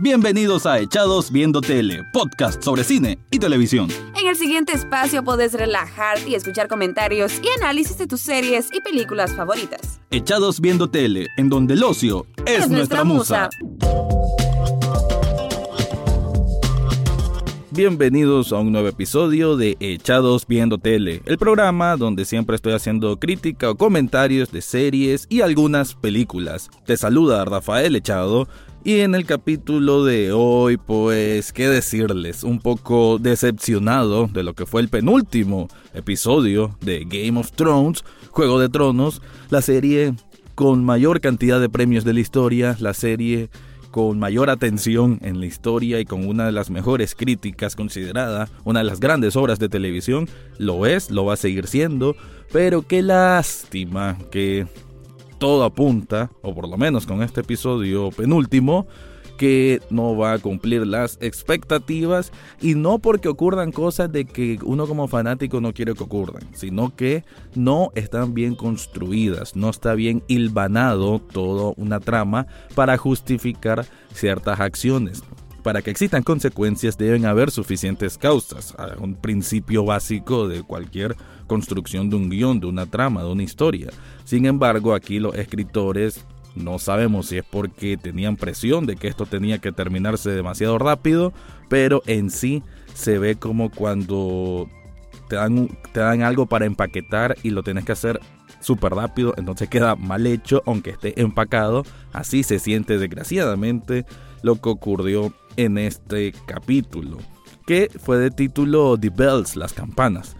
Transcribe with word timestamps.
Bienvenidos 0.00 0.66
a 0.66 0.80
Echados 0.80 1.30
Viendo 1.30 1.60
Tele, 1.60 2.02
podcast 2.12 2.60
sobre 2.64 2.82
cine 2.82 3.16
y 3.30 3.38
televisión. 3.38 3.88
En 4.20 4.26
el 4.26 4.34
siguiente 4.34 4.72
espacio 4.72 5.22
podés 5.22 5.52
relajarte 5.52 6.30
y 6.30 6.34
escuchar 6.34 6.66
comentarios 6.66 7.32
y 7.40 7.48
análisis 7.62 7.96
de 7.98 8.08
tus 8.08 8.20
series 8.20 8.68
y 8.72 8.80
películas 8.80 9.32
favoritas. 9.34 10.00
Echados 10.10 10.60
Viendo 10.60 10.90
Tele, 10.90 11.28
en 11.36 11.48
donde 11.48 11.74
el 11.74 11.84
ocio 11.84 12.26
es, 12.44 12.68
nuestra, 12.68 13.04
musa. 13.04 13.48
Bienvenidos 17.70 18.52
a 18.52 18.58
un 18.58 18.72
nuevo 18.72 18.88
episodio 18.88 19.56
de 19.56 19.76
Echados 19.78 20.46
Viendo 20.46 20.78
Tele, 20.78 21.22
el 21.24 21.38
programa 21.38 21.96
donde 21.96 22.24
siempre 22.24 22.56
estoy 22.56 22.72
haciendo 22.72 23.18
crítica 23.18 23.70
o 23.70 23.76
comentarios 23.76 24.50
de 24.50 24.60
series 24.60 25.26
y 25.28 25.40
algunas 25.40 25.94
películas. 25.94 26.68
Te 26.84 26.96
saluda 26.96 27.44
Rafael 27.44 27.94
Echado 27.94 28.48
y 28.84 29.00
en 29.00 29.14
el 29.14 29.24
capítulo 29.24 30.04
de 30.04 30.32
hoy, 30.32 30.76
pues, 30.76 31.54
¿qué 31.54 31.68
decirles? 31.68 32.44
Un 32.44 32.58
poco 32.58 33.18
decepcionado 33.18 34.26
de 34.26 34.42
lo 34.42 34.52
que 34.52 34.66
fue 34.66 34.82
el 34.82 34.90
penúltimo 34.90 35.68
episodio 35.94 36.76
de 36.82 37.06
Game 37.08 37.40
of 37.40 37.52
Thrones, 37.52 38.04
Juego 38.30 38.60
de 38.60 38.68
Tronos, 38.68 39.22
la 39.48 39.62
serie 39.62 40.14
con 40.54 40.84
mayor 40.84 41.22
cantidad 41.22 41.60
de 41.60 41.70
premios 41.70 42.04
de 42.04 42.12
la 42.12 42.20
historia, 42.20 42.76
la 42.78 42.92
serie 42.92 43.48
con 43.90 44.18
mayor 44.18 44.50
atención 44.50 45.18
en 45.22 45.40
la 45.40 45.46
historia 45.46 45.98
y 46.00 46.04
con 46.04 46.26
una 46.26 46.44
de 46.44 46.52
las 46.52 46.68
mejores 46.68 47.14
críticas 47.14 47.76
considerada 47.76 48.48
una 48.64 48.80
de 48.80 48.84
las 48.84 49.00
grandes 49.00 49.34
obras 49.34 49.58
de 49.58 49.70
televisión, 49.70 50.28
lo 50.58 50.84
es, 50.84 51.10
lo 51.10 51.24
va 51.24 51.34
a 51.34 51.38
seguir 51.38 51.68
siendo, 51.68 52.16
pero 52.52 52.82
qué 52.82 53.02
lástima 53.02 54.18
que 54.30 54.66
todo 55.44 55.64
apunta, 55.64 56.30
o 56.40 56.54
por 56.54 56.66
lo 56.66 56.78
menos 56.78 57.04
con 57.04 57.22
este 57.22 57.42
episodio 57.42 58.08
penúltimo, 58.10 58.86
que 59.36 59.82
no 59.90 60.16
va 60.16 60.32
a 60.32 60.38
cumplir 60.38 60.86
las 60.86 61.18
expectativas 61.20 62.32
y 62.62 62.76
no 62.76 62.98
porque 62.98 63.28
ocurran 63.28 63.70
cosas 63.70 64.10
de 64.10 64.24
que 64.24 64.58
uno 64.64 64.86
como 64.86 65.06
fanático 65.06 65.60
no 65.60 65.74
quiere 65.74 65.92
que 65.92 66.02
ocurran, 66.02 66.44
sino 66.54 66.96
que 66.96 67.24
no 67.54 67.90
están 67.94 68.32
bien 68.32 68.54
construidas, 68.54 69.54
no 69.54 69.68
está 69.68 69.92
bien 69.92 70.22
hilvanado 70.28 71.18
toda 71.18 71.74
una 71.76 72.00
trama 72.00 72.46
para 72.74 72.96
justificar 72.96 73.84
ciertas 74.14 74.60
acciones. 74.60 75.22
Para 75.64 75.80
que 75.80 75.90
existan 75.90 76.22
consecuencias 76.22 76.98
deben 76.98 77.24
haber 77.24 77.50
suficientes 77.50 78.18
causas, 78.18 78.74
un 78.98 79.14
principio 79.14 79.82
básico 79.86 80.46
de 80.46 80.62
cualquier 80.62 81.16
construcción 81.46 82.10
de 82.10 82.16
un 82.16 82.28
guion, 82.28 82.60
de 82.60 82.66
una 82.66 82.84
trama, 82.84 83.22
de 83.22 83.32
una 83.32 83.44
historia. 83.44 83.88
Sin 84.24 84.44
embargo, 84.44 84.92
aquí 84.92 85.18
los 85.18 85.34
escritores 85.34 86.22
no 86.54 86.78
sabemos 86.78 87.28
si 87.28 87.38
es 87.38 87.44
porque 87.50 87.96
tenían 87.96 88.36
presión 88.36 88.84
de 88.84 88.96
que 88.96 89.08
esto 89.08 89.24
tenía 89.24 89.56
que 89.58 89.72
terminarse 89.72 90.32
demasiado 90.32 90.78
rápido, 90.78 91.32
pero 91.70 92.02
en 92.04 92.28
sí 92.28 92.62
se 92.92 93.18
ve 93.18 93.36
como 93.36 93.70
cuando 93.70 94.68
te 95.30 95.36
dan, 95.36 95.70
te 95.92 96.00
dan 96.00 96.20
algo 96.20 96.44
para 96.44 96.66
empaquetar 96.66 97.36
y 97.42 97.48
lo 97.48 97.62
tienes 97.62 97.86
que 97.86 97.92
hacer 97.92 98.20
súper 98.60 98.92
rápido, 98.92 99.32
entonces 99.38 99.70
queda 99.70 99.96
mal 99.96 100.26
hecho 100.26 100.62
aunque 100.66 100.90
esté 100.90 101.18
empacado. 101.22 101.84
Así 102.12 102.42
se 102.42 102.58
siente 102.58 102.98
desgraciadamente 102.98 104.04
lo 104.44 104.60
que 104.60 104.68
ocurrió 104.68 105.32
en 105.56 105.78
este 105.78 106.34
capítulo, 106.46 107.16
que 107.66 107.90
fue 107.98 108.18
de 108.18 108.30
título 108.30 108.98
The 108.98 109.08
Bells, 109.08 109.56
las 109.56 109.72
campanas. 109.72 110.36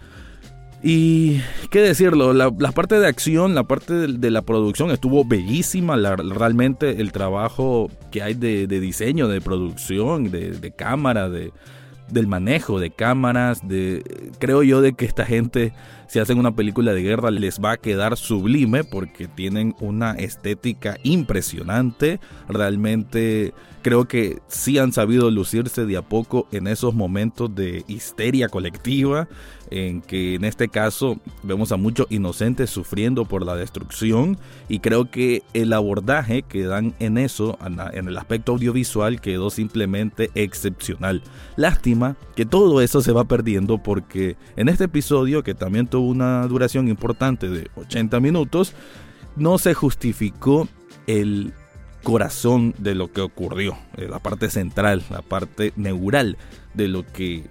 Y 0.83 1.41
qué 1.71 1.81
decirlo, 1.81 2.31
la, 2.31 2.51
parte 2.51 2.99
de 2.99 3.07
acción, 3.07 3.55
la 3.55 3.63
parte 3.63 4.07
de, 4.07 4.31
la 4.31 4.43
producción 4.43 4.91
estuvo 4.91 5.25
bellísima. 5.25 5.95
realmente 5.95 7.01
el 7.01 7.11
trabajo 7.11 7.89
que 8.11 8.21
hay 8.21 8.35
de, 8.35 8.67
diseño, 8.67 9.27
de 9.27 9.41
producción, 9.41 10.29
de, 10.29 10.71
cámara, 10.77 11.27
de, 11.27 11.51
del 12.11 12.27
manejo 12.27 12.79
de 12.79 12.91
cámaras, 12.91 13.67
de 13.67 14.03
creo 14.37 14.61
yo 14.61 14.81
de 14.81 14.93
que 14.93 15.05
esta 15.05 15.25
gente 15.25 15.73
si 16.07 16.19
hacen 16.19 16.39
una 16.39 16.55
película 16.55 16.93
de 16.93 17.01
guerra 17.01 17.31
les 17.31 17.59
va 17.59 17.71
a 17.71 17.77
quedar 17.77 18.17
sublime 18.17 18.83
porque 18.83 19.27
tienen 19.27 19.75
una 19.79 20.11
estética 20.13 20.97
impresionante. 21.03 22.19
Realmente 22.47 23.53
creo 23.81 24.07
que 24.07 24.39
sí 24.47 24.79
han 24.79 24.93
sabido 24.93 25.29
lucirse 25.29 25.85
de 25.85 25.97
a 25.97 26.01
poco 26.01 26.47
en 26.51 26.67
esos 26.67 26.95
momentos 26.95 27.53
de 27.53 27.83
histeria 27.87 28.49
colectiva 28.49 29.27
en 29.71 30.01
que 30.01 30.35
en 30.35 30.43
este 30.43 30.67
caso 30.69 31.19
vemos 31.43 31.71
a 31.71 31.77
muchos 31.77 32.07
inocentes 32.09 32.69
sufriendo 32.69 33.25
por 33.25 33.45
la 33.45 33.55
destrucción 33.55 34.37
y 34.69 34.79
creo 34.79 35.09
que 35.09 35.43
el 35.53 35.73
abordaje 35.73 36.43
que 36.43 36.63
dan 36.63 36.93
en 36.99 37.17
eso, 37.17 37.57
en 37.93 38.07
el 38.07 38.17
aspecto 38.17 38.53
audiovisual, 38.53 39.21
quedó 39.21 39.49
simplemente 39.49 40.29
excepcional. 40.35 41.21
Lástima 41.55 42.15
que 42.35 42.45
todo 42.45 42.81
eso 42.81 43.01
se 43.01 43.11
va 43.11 43.25
perdiendo 43.25 43.77
porque 43.77 44.35
en 44.55 44.69
este 44.69 44.85
episodio 44.85 45.43
que 45.43 45.53
también 45.53 45.87
una 46.01 46.47
duración 46.47 46.87
importante 46.87 47.49
de 47.49 47.69
80 47.75 48.19
minutos, 48.19 48.73
no 49.35 49.57
se 49.57 49.73
justificó 49.73 50.67
el 51.07 51.53
corazón 52.03 52.73
de 52.77 52.95
lo 52.95 53.11
que 53.11 53.21
ocurrió, 53.21 53.77
eh, 53.97 54.07
la 54.09 54.19
parte 54.19 54.49
central, 54.49 55.03
la 55.09 55.21
parte 55.21 55.73
neural 55.75 56.37
de 56.73 56.87
lo 56.87 57.05
que 57.05 57.43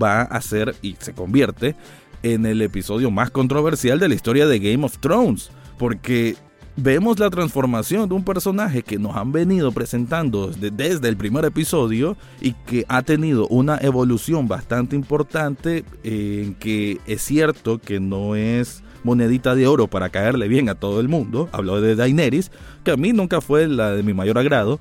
va 0.00 0.22
a 0.22 0.40
ser 0.40 0.74
y 0.82 0.96
se 0.98 1.14
convierte 1.14 1.76
en 2.22 2.46
el 2.46 2.62
episodio 2.62 3.10
más 3.10 3.30
controversial 3.30 3.98
de 3.98 4.08
la 4.08 4.14
historia 4.14 4.46
de 4.46 4.58
Game 4.58 4.84
of 4.84 4.98
Thrones, 4.98 5.50
porque 5.78 6.36
vemos 6.76 7.18
la 7.18 7.28
transformación 7.30 8.08
de 8.08 8.14
un 8.14 8.24
personaje 8.24 8.82
que 8.82 8.98
nos 8.98 9.16
han 9.16 9.32
venido 9.32 9.72
presentando 9.72 10.48
desde, 10.48 11.08
el 11.08 11.16
primer 11.16 11.44
episodio 11.44 12.16
y 12.40 12.52
que 12.52 12.84
ha 12.88 13.02
tenido 13.02 13.46
una 13.48 13.78
evolución 13.78 14.48
bastante 14.48 14.96
importante 14.96 15.84
en 16.02 16.54
que 16.54 16.98
es 17.06 17.22
cierto 17.22 17.78
que 17.78 18.00
no 18.00 18.34
es 18.34 18.82
monedita 19.04 19.54
de 19.54 19.66
oro 19.66 19.88
para 19.88 20.10
caerle 20.10 20.48
bien 20.48 20.68
a 20.68 20.74
todo 20.74 21.00
el 21.00 21.08
mundo, 21.08 21.48
hablo 21.52 21.80
de 21.80 21.96
Daenerys, 21.96 22.50
que 22.84 22.92
a 22.92 22.96
mí 22.96 23.12
nunca 23.12 23.40
fue 23.40 23.66
la 23.66 23.90
de 23.90 24.02
mi 24.02 24.14
mayor 24.14 24.38
agrado 24.38 24.80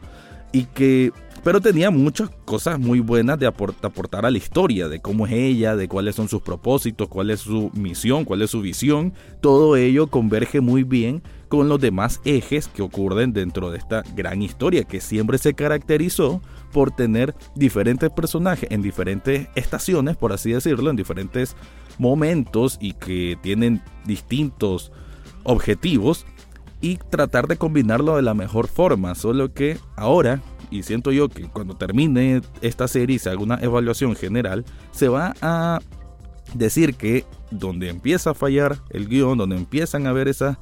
y 0.51 0.65
que 0.65 1.11
pero 1.43 1.59
tenía 1.59 1.89
muchas 1.89 2.29
cosas 2.45 2.79
muy 2.79 2.99
buenas 2.99 3.39
de 3.39 3.47
aportar 3.47 4.27
a 4.27 4.31
la 4.31 4.37
historia, 4.37 4.87
de 4.87 5.01
cómo 5.01 5.25
es 5.25 5.33
ella, 5.33 5.75
de 5.75 5.87
cuáles 5.87 6.13
son 6.13 6.29
sus 6.29 6.43
propósitos, 6.43 7.07
cuál 7.07 7.31
es 7.31 7.39
su 7.39 7.71
misión, 7.73 8.25
cuál 8.25 8.43
es 8.43 8.51
su 8.51 8.61
visión. 8.61 9.13
Todo 9.41 9.75
ello 9.75 10.05
converge 10.05 10.61
muy 10.61 10.83
bien 10.83 11.23
con 11.51 11.67
los 11.67 11.81
demás 11.81 12.21
ejes 12.23 12.69
que 12.69 12.81
ocurren 12.81 13.33
dentro 13.33 13.71
de 13.71 13.77
esta 13.77 14.03
gran 14.15 14.41
historia 14.41 14.85
que 14.85 15.01
siempre 15.01 15.37
se 15.37 15.53
caracterizó 15.53 16.41
por 16.71 16.91
tener 16.91 17.35
diferentes 17.55 18.09
personajes 18.09 18.71
en 18.71 18.81
diferentes 18.81 19.49
estaciones, 19.55 20.15
por 20.15 20.31
así 20.31 20.53
decirlo, 20.53 20.89
en 20.89 20.95
diferentes 20.95 21.57
momentos 21.97 22.77
y 22.79 22.93
que 22.93 23.37
tienen 23.41 23.83
distintos 24.05 24.93
objetivos 25.43 26.25
y 26.79 26.95
tratar 26.95 27.49
de 27.49 27.57
combinarlo 27.57 28.15
de 28.15 28.21
la 28.21 28.33
mejor 28.33 28.69
forma, 28.69 29.13
solo 29.13 29.53
que 29.53 29.77
ahora 29.97 30.41
y 30.69 30.83
siento 30.83 31.11
yo 31.11 31.27
que 31.27 31.49
cuando 31.49 31.75
termine 31.75 32.41
esta 32.61 32.87
serie 32.87 33.17
y 33.17 33.19
se 33.19 33.29
haga 33.29 33.41
una 33.41 33.59
evaluación 33.59 34.15
general, 34.15 34.63
se 34.91 35.09
va 35.09 35.35
a 35.41 35.81
decir 36.53 36.95
que 36.95 37.25
donde 37.51 37.89
empieza 37.89 38.29
a 38.29 38.35
fallar 38.35 38.77
el 38.89 39.09
guion, 39.09 39.37
donde 39.37 39.57
empiezan 39.57 40.07
a 40.07 40.11
haber 40.11 40.29
esas 40.29 40.57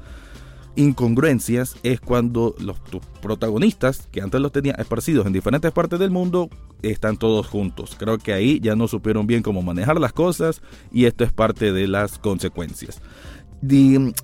incongruencias, 0.80 1.76
es 1.84 2.00
cuando 2.00 2.56
los 2.60 2.78
protagonistas, 3.22 4.08
que 4.12 4.22
antes 4.22 4.40
los 4.40 4.52
tenían 4.52 4.80
esparcidos 4.80 5.26
en 5.26 5.34
diferentes 5.34 5.72
partes 5.72 6.00
del 6.00 6.10
mundo, 6.10 6.50
están 6.82 7.18
todos 7.18 7.48
juntos. 7.48 7.96
Creo 8.00 8.18
que 8.18 8.34
ahí 8.34 8.60
ya 8.62 8.76
no 8.76 8.88
supieron 8.88 9.28
bien 9.28 9.44
cómo 9.44 9.62
manejar 9.62 10.00
las 10.00 10.14
cosas 10.14 10.62
y 10.92 11.06
esto 11.06 11.24
es 11.24 11.34
parte 11.34 11.74
de 11.74 11.88
las 11.88 12.18
consecuencias 12.18 13.02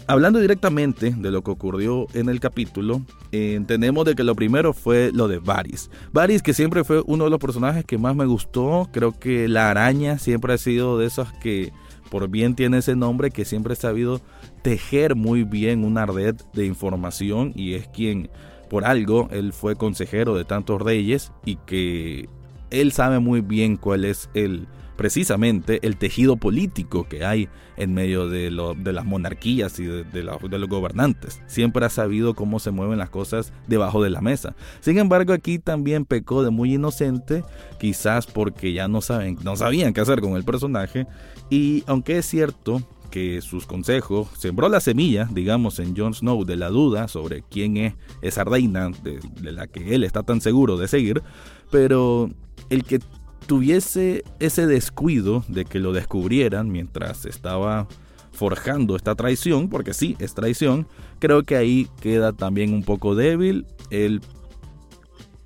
hablando 0.07 0.39
directamente 0.39 1.11
de 1.11 1.31
lo 1.31 1.43
que 1.43 1.51
ocurrió 1.51 2.07
en 2.13 2.29
el 2.29 2.39
capítulo, 2.39 3.01
entendemos 3.31 4.05
de 4.05 4.15
que 4.15 4.23
lo 4.23 4.35
primero 4.35 4.73
fue 4.73 5.11
lo 5.13 5.27
de 5.27 5.39
Varys. 5.39 5.89
Varys 6.13 6.41
que 6.41 6.53
siempre 6.53 6.83
fue 6.83 7.03
uno 7.05 7.25
de 7.25 7.29
los 7.29 7.39
personajes 7.39 7.83
que 7.83 7.97
más 7.97 8.15
me 8.15 8.25
gustó, 8.25 8.89
creo 8.93 9.11
que 9.11 9.47
la 9.47 9.69
araña 9.69 10.19
siempre 10.19 10.53
ha 10.53 10.57
sido 10.57 10.97
de 10.97 11.07
esos 11.07 11.31
que 11.33 11.73
por 12.15 12.29
bien 12.29 12.55
tiene 12.55 12.77
ese 12.77 12.95
nombre, 12.95 13.29
que 13.29 13.43
siempre 13.43 13.73
ha 13.73 13.75
sabido 13.75 14.21
tejer 14.61 15.17
muy 15.17 15.43
bien 15.43 15.83
una 15.83 16.05
red 16.05 16.35
de 16.53 16.65
información 16.65 17.51
y 17.57 17.73
es 17.73 17.89
quien 17.89 18.29
por 18.69 18.85
algo 18.85 19.27
él 19.31 19.51
fue 19.51 19.75
consejero 19.75 20.33
de 20.33 20.45
tantos 20.45 20.81
reyes 20.81 21.33
y 21.43 21.57
que 21.57 22.29
él 22.69 22.93
sabe 22.93 23.19
muy 23.19 23.41
bien 23.41 23.75
cuál 23.75 24.05
es 24.05 24.29
el 24.33 24.65
precisamente 24.95 25.79
el 25.83 25.97
tejido 25.97 26.37
político 26.37 27.07
que 27.07 27.25
hay 27.25 27.49
en 27.77 27.93
medio 27.93 28.29
de, 28.29 28.51
las 28.51 29.05
monarquías 29.05 29.79
y 29.79 29.85
de, 29.85 30.23
los 30.23 30.69
gobernantes. 30.69 31.41
Siempre 31.47 31.85
ha 31.85 31.89
sabido 31.89 32.33
cómo 32.33 32.59
se 32.59 32.71
mueven 32.71 32.97
las 32.97 33.09
cosas 33.09 33.53
debajo 33.67 34.01
de 34.01 34.09
la 34.09 34.21
mesa. 34.21 34.55
Sin 34.79 34.97
embargo, 34.97 35.33
aquí 35.33 35.59
también 35.59 36.05
pecó 36.05 36.43
de 36.43 36.49
muy 36.49 36.75
inocente, 36.75 37.43
quizás 37.79 38.27
porque 38.27 38.73
ya 38.73 38.87
no, 38.87 39.01
saben, 39.01 39.37
no 39.43 39.55
sabían 39.55 39.93
qué 39.93 40.01
hacer 40.01 40.21
con 40.21 40.35
el 40.35 40.43
personaje. 40.43 41.07
Y 41.49 41.83
aunque 41.87 42.17
es 42.17 42.25
cierto 42.25 42.81
que 43.15 43.41
sus 43.41 43.65
consejos 43.65 44.27
sembró 44.37 44.67
la 44.67 44.81
semilla, 44.81 45.29
digamos, 45.31 45.79
en 45.79 45.95
Jon 45.95 46.13
Snow 46.13 46.43
de 46.43 46.57
la 46.57 46.69
duda 46.69 47.07
sobre 47.07 47.43
quién 47.43 47.77
es 47.77 47.93
esa 48.21 48.43
reina 48.43 48.89
de, 49.03 49.19
la 49.53 49.67
que 49.67 49.95
él 49.95 50.03
está 50.03 50.23
tan 50.23 50.41
seguro 50.41 50.75
de 50.75 50.89
seguir, 50.89 51.23
pero 51.71 52.29
el 52.69 52.83
que 52.83 52.99
tuviese 53.45 54.23
ese 54.39 54.67
descuido 54.67 55.43
de 55.47 55.65
que 55.65 55.79
lo 55.79 55.93
descubrieran 55.93 56.71
mientras 56.71 57.25
estaba 57.25 57.87
forjando 58.31 58.95
esta 58.95 59.15
traición, 59.15 59.69
porque 59.69 59.93
sí, 59.93 60.15
es 60.19 60.33
traición, 60.33 60.87
creo 61.19 61.43
que 61.43 61.55
ahí 61.55 61.87
queda 62.01 62.33
también 62.33 62.73
un 62.73 62.83
poco 62.83 63.15
débil 63.15 63.65
el, 63.89 64.21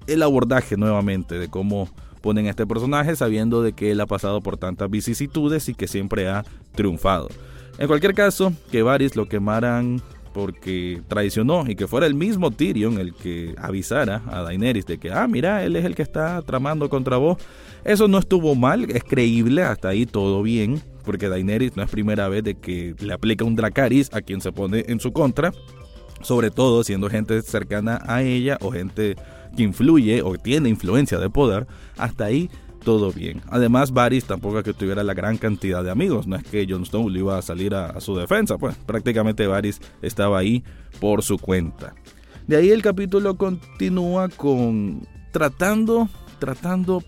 el 0.07 0.23
abordaje 0.23 0.75
nuevamente 0.75 1.37
de 1.37 1.49
cómo 1.49 1.89
ponen 2.21 2.47
a 2.47 2.49
este 2.49 2.65
personaje 2.65 3.15
sabiendo 3.15 3.61
de 3.61 3.73
que 3.73 3.91
él 3.91 4.01
ha 4.01 4.07
pasado 4.07 4.41
por 4.41 4.57
tantas 4.57 4.89
vicisitudes 4.89 5.69
y 5.69 5.75
que 5.75 5.87
siempre 5.87 6.27
ha 6.27 6.43
triunfado. 6.73 7.29
En 7.77 7.87
cualquier 7.87 8.13
caso, 8.13 8.51
que 8.71 8.83
Varys 8.83 9.15
lo 9.15 9.29
quemaran 9.29 10.01
porque 10.33 11.01
traicionó 11.07 11.65
y 11.67 11.75
que 11.75 11.87
fuera 11.87 12.05
el 12.05 12.15
mismo 12.15 12.51
Tyrion 12.51 12.99
el 12.99 13.13
que 13.13 13.55
avisara 13.57 14.21
a 14.27 14.41
Daenerys 14.41 14.85
de 14.85 14.97
que, 14.97 15.11
ah, 15.11 15.27
mira, 15.27 15.63
él 15.63 15.75
es 15.75 15.85
el 15.85 15.95
que 15.95 16.01
está 16.01 16.41
tramando 16.41 16.89
contra 16.89 17.17
vos. 17.17 17.37
Eso 17.83 18.07
no 18.07 18.17
estuvo 18.17 18.55
mal, 18.55 18.89
es 18.91 19.03
creíble, 19.03 19.63
hasta 19.63 19.89
ahí 19.89 20.05
todo 20.05 20.43
bien, 20.43 20.81
porque 21.03 21.29
Daenerys 21.29 21.75
no 21.75 21.83
es 21.83 21.89
primera 21.89 22.27
vez 22.27 22.43
de 22.43 22.55
que 22.55 22.95
le 22.99 23.13
aplica 23.13 23.45
un 23.45 23.55
Dracaris 23.55 24.09
a 24.13 24.21
quien 24.21 24.41
se 24.41 24.51
pone 24.51 24.85
en 24.87 24.99
su 24.99 25.11
contra, 25.13 25.51
sobre 26.21 26.51
todo 26.51 26.83
siendo 26.83 27.09
gente 27.09 27.41
cercana 27.41 28.01
a 28.05 28.21
ella 28.21 28.57
o 28.61 28.71
gente 28.71 29.15
que 29.55 29.63
influye 29.63 30.21
o 30.21 30.37
tiene 30.37 30.69
influencia 30.69 31.17
de 31.17 31.29
poder, 31.29 31.67
hasta 31.97 32.25
ahí 32.25 32.49
todo 32.83 33.11
bien. 33.11 33.41
Además, 33.49 33.91
Varys 33.91 34.25
tampoco 34.25 34.59
es 34.59 34.63
que 34.63 34.73
tuviera 34.73 35.03
la 35.03 35.13
gran 35.13 35.37
cantidad 35.37 35.83
de 35.83 35.91
amigos, 35.91 36.27
no 36.27 36.35
es 36.35 36.43
que 36.43 36.65
Jon 36.69 36.85
Snow 36.85 37.09
le 37.09 37.19
iba 37.19 37.37
a 37.37 37.41
salir 37.41 37.75
a, 37.75 37.99
su 37.99 38.15
defensa, 38.15 38.57
pues 38.57 38.75
prácticamente 38.75 39.47
Varys 39.47 39.79
estaba 40.01 40.39
ahí 40.39 40.63
por 40.99 41.23
su 41.23 41.37
cuenta. 41.37 41.93
De 42.47 42.55
ahí 42.55 42.71
el 42.71 42.81
capítulo 42.81 43.37
continúa 43.37 44.29
con 44.29 45.07
tratando, 45.31 46.09
tratando 46.39 47.03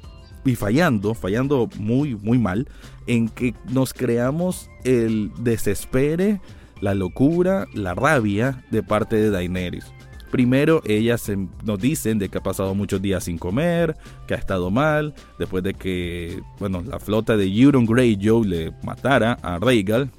y 0.45 0.55
fallando, 0.55 1.13
fallando 1.13 1.69
muy, 1.77 2.15
muy 2.15 2.37
mal, 2.37 2.67
en 3.07 3.29
que 3.29 3.53
nos 3.69 3.93
creamos 3.93 4.69
el 4.83 5.31
desespere, 5.39 6.41
la 6.79 6.93
locura, 6.93 7.67
la 7.73 7.93
rabia 7.93 8.63
de 8.71 8.83
parte 8.83 9.15
de 9.15 9.29
Daenerys. 9.29 9.85
Primero, 10.31 10.81
ellas 10.85 11.29
nos 11.65 11.79
dicen 11.79 12.17
de 12.17 12.29
que 12.29 12.37
ha 12.37 12.43
pasado 12.43 12.73
muchos 12.73 13.01
días 13.01 13.25
sin 13.25 13.37
comer, 13.37 13.97
que 14.27 14.33
ha 14.33 14.37
estado 14.37 14.71
mal, 14.71 15.13
después 15.37 15.61
de 15.61 15.73
que, 15.73 16.41
bueno, 16.57 16.81
la 16.81 16.99
flota 16.99 17.35
de 17.35 17.45
Euron 17.47 17.85
Greyjoy 17.85 18.47
le 18.47 18.73
matara 18.81 19.33
a 19.41 19.59
Rhaegal, 19.59 20.09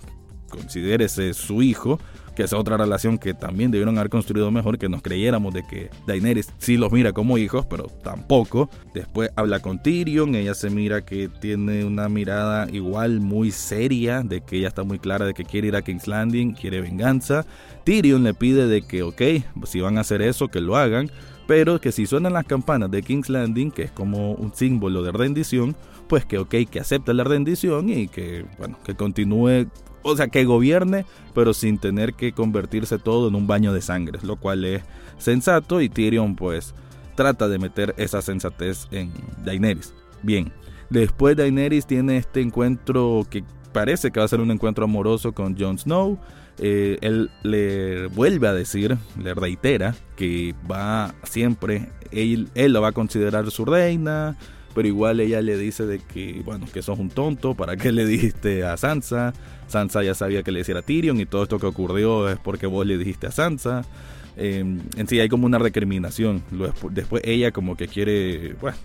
considérese 0.51 1.33
su 1.33 1.63
hijo, 1.63 1.99
que 2.35 2.45
es 2.45 2.53
otra 2.53 2.77
relación 2.77 3.19
que 3.19 3.35
también 3.35 3.71
debieron 3.71 3.99
haber 3.99 4.11
construido 4.11 4.51
mejor, 4.51 4.79
que 4.79 4.89
nos 4.89 5.03
creyéramos 5.03 5.53
de 5.53 5.65
que 5.67 5.91
Daenerys 6.07 6.53
sí 6.59 6.77
los 6.77 6.93
mira 6.93 7.13
como 7.13 7.39
hijos, 7.39 7.67
pero 7.67 7.85
tampoco. 8.03 8.71
Después 8.95 9.31
habla 9.37 9.61
con 9.61 9.83
Tyrion, 9.83 10.35
ella 10.35 10.55
se 10.55 10.71
mira 10.71 11.05
que 11.05 11.29
tiene 11.29 11.85
una 11.85 12.09
mirada 12.09 12.69
igual 12.71 13.21
muy 13.21 13.51
seria, 13.51 14.23
de 14.23 14.41
que 14.41 14.59
ella 14.59 14.69
está 14.69 14.83
muy 14.83 14.99
clara 14.99 15.27
de 15.27 15.35
que 15.35 15.45
quiere 15.45 15.69
ir 15.69 15.77
a 15.77 15.83
King's 15.83 16.07
Landing, 16.07 16.55
quiere 16.55 16.81
venganza. 16.81 17.45
Tyrion 17.85 18.23
le 18.23 18.35
pide 18.35 18.67
de 18.67 18.83
que, 18.83 19.03
ok, 19.03 19.23
si 19.67 19.81
van 19.81 19.99
a 19.99 20.03
hacer 20.03 20.23
eso, 20.23 20.49
que 20.49 20.61
lo 20.61 20.77
hagan, 20.77 21.11
pero 21.47 21.81
que 21.81 21.93
si 21.93 22.07
suenan 22.07 22.33
las 22.33 22.47
campanas 22.47 22.91
de 22.91 23.03
King's 23.03 23.29
Landing, 23.29 23.71
que 23.71 23.83
es 23.83 23.91
como 23.91 24.33
un 24.33 24.55
símbolo 24.55 25.03
de 25.03 25.13
rendición, 25.13 25.77
pues 26.09 26.25
que 26.25 26.39
ok, 26.39 26.55
que 26.71 26.81
acepte 26.81 27.15
la 27.15 27.25
rendición 27.25 27.89
y 27.89 28.09
que, 28.09 28.45
bueno, 28.59 28.79
que 28.85 28.95
continúe 28.95 29.67
o 30.03 30.17
sea, 30.17 30.29
que 30.29 30.45
gobierne, 30.45 31.05
pero 31.35 31.55
sin 31.55 31.79
tener 31.79 32.15
que 32.15 32.33
convertirse 32.33 32.99
todo 32.99 33.29
en 33.29 33.35
un 33.35 33.47
baño 33.47 33.73
de 33.73 33.83
sangre, 33.83 34.19
lo 34.23 34.37
cual 34.37 34.65
es 34.65 34.83
sensato 35.19 35.81
y 35.81 35.89
Tyrion 35.89 36.37
pues 36.37 36.75
trata 37.15 37.49
de 37.49 37.59
meter 37.59 37.95
esa 37.97 38.23
sensatez 38.23 38.89
en 38.91 39.13
Daenerys. 39.45 39.95
Bien, 40.23 40.53
después 40.91 41.37
Daenerys 41.37 41.87
tiene 41.87 42.17
este 42.17 42.41
encuentro 42.41 43.27
que 43.31 43.45
parece 43.73 44.11
que 44.11 44.21
va 44.21 44.27
a 44.27 44.29
ser 44.29 44.41
un 44.41 44.51
encuentro 44.51 44.85
amoroso 44.85 45.33
con 45.33 45.59
Jon 45.59 45.79
Snow. 45.79 46.19
Eh, 46.59 46.99
él 47.01 47.31
le 47.43 48.07
vuelve 48.09 48.47
a 48.47 48.53
decir, 48.53 48.97
le 49.19 49.35
reitera 49.35 49.95
que 50.17 50.55
va 50.71 51.15
siempre, 51.25 51.89
él, 52.11 52.51
él 52.55 52.73
lo 52.73 52.83
va 52.83 52.89
a 52.89 52.93
considerar 52.93 53.51
su 53.51 53.65
reina, 53.65 54.37
pero 54.75 54.89
igual 54.89 55.21
ella 55.21 55.43
le 55.43 55.57
dice 55.57 55.87
de 55.87 55.99
que, 55.99 56.43
bueno, 56.45 56.67
que 56.73 56.83
sos 56.83 56.99
un 56.99 57.11
tonto, 57.11 57.55
¿para 57.55 57.77
qué 57.77 57.93
le 57.93 58.07
dijiste 58.07 58.65
a 58.65 58.77
Sansa? 58.77 59.33
Sansa 59.67 60.03
ya 60.03 60.15
sabía 60.15 60.43
que 60.43 60.53
le 60.53 60.61
hiciera 60.61 60.83
Tyrion 60.83 61.21
y 61.21 61.27
todo 61.27 61.43
esto 61.43 61.59
que 61.59 61.67
ocurrió 61.67 62.29
es 62.29 62.39
porque 62.39 62.67
vos 62.67 62.87
le 62.87 62.99
dijiste 62.99 63.27
a 63.27 63.31
Sansa. 63.31 63.85
Em, 64.37 64.81
en 64.97 65.09
sí 65.09 65.21
hay 65.21 65.29
como 65.29 65.47
una 65.47 65.59
recriminación. 65.59 66.43
Después 66.91 67.23
ella 67.25 67.53
como 67.53 67.77
que 67.77 67.89
quiere, 67.89 68.55
bueno, 68.61 68.77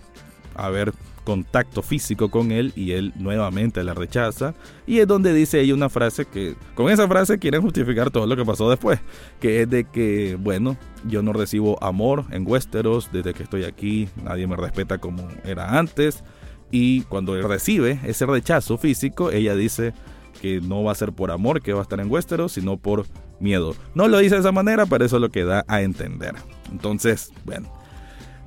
haber 0.54 0.92
contacto 1.28 1.82
físico 1.82 2.30
con 2.30 2.52
él 2.52 2.72
y 2.74 2.92
él 2.92 3.12
nuevamente 3.16 3.84
la 3.84 3.92
rechaza. 3.92 4.54
Y 4.86 5.00
es 5.00 5.06
donde 5.06 5.34
dice 5.34 5.60
ella 5.60 5.74
una 5.74 5.90
frase 5.90 6.24
que, 6.24 6.56
con 6.74 6.90
esa 6.90 7.06
frase 7.06 7.38
quieren 7.38 7.60
justificar 7.60 8.10
todo 8.10 8.26
lo 8.26 8.34
que 8.34 8.46
pasó 8.46 8.70
después, 8.70 8.98
que 9.38 9.60
es 9.60 9.68
de 9.68 9.84
que, 9.84 10.38
bueno, 10.40 10.78
yo 11.06 11.20
no 11.20 11.34
recibo 11.34 11.76
amor 11.84 12.24
en 12.30 12.46
Westeros, 12.46 13.10
desde 13.12 13.34
que 13.34 13.42
estoy 13.42 13.64
aquí 13.64 14.08
nadie 14.24 14.46
me 14.46 14.56
respeta 14.56 14.96
como 14.96 15.28
era 15.44 15.78
antes. 15.78 16.24
Y 16.70 17.02
cuando 17.02 17.38
recibe 17.46 18.00
ese 18.04 18.24
rechazo 18.24 18.78
físico, 18.78 19.30
ella 19.30 19.54
dice 19.54 19.92
que 20.40 20.62
no 20.62 20.82
va 20.82 20.92
a 20.92 20.94
ser 20.94 21.12
por 21.12 21.30
amor 21.30 21.60
que 21.60 21.74
va 21.74 21.80
a 21.80 21.82
estar 21.82 22.00
en 22.00 22.10
Westeros, 22.10 22.52
sino 22.52 22.78
por 22.78 23.04
miedo. 23.38 23.74
No 23.94 24.08
lo 24.08 24.16
dice 24.16 24.36
de 24.36 24.40
esa 24.40 24.52
manera, 24.52 24.86
pero 24.86 25.04
eso 25.04 25.16
es 25.16 25.20
lo 25.20 25.28
que 25.28 25.44
da 25.44 25.66
a 25.68 25.82
entender. 25.82 26.34
Entonces, 26.72 27.32
bueno, 27.44 27.70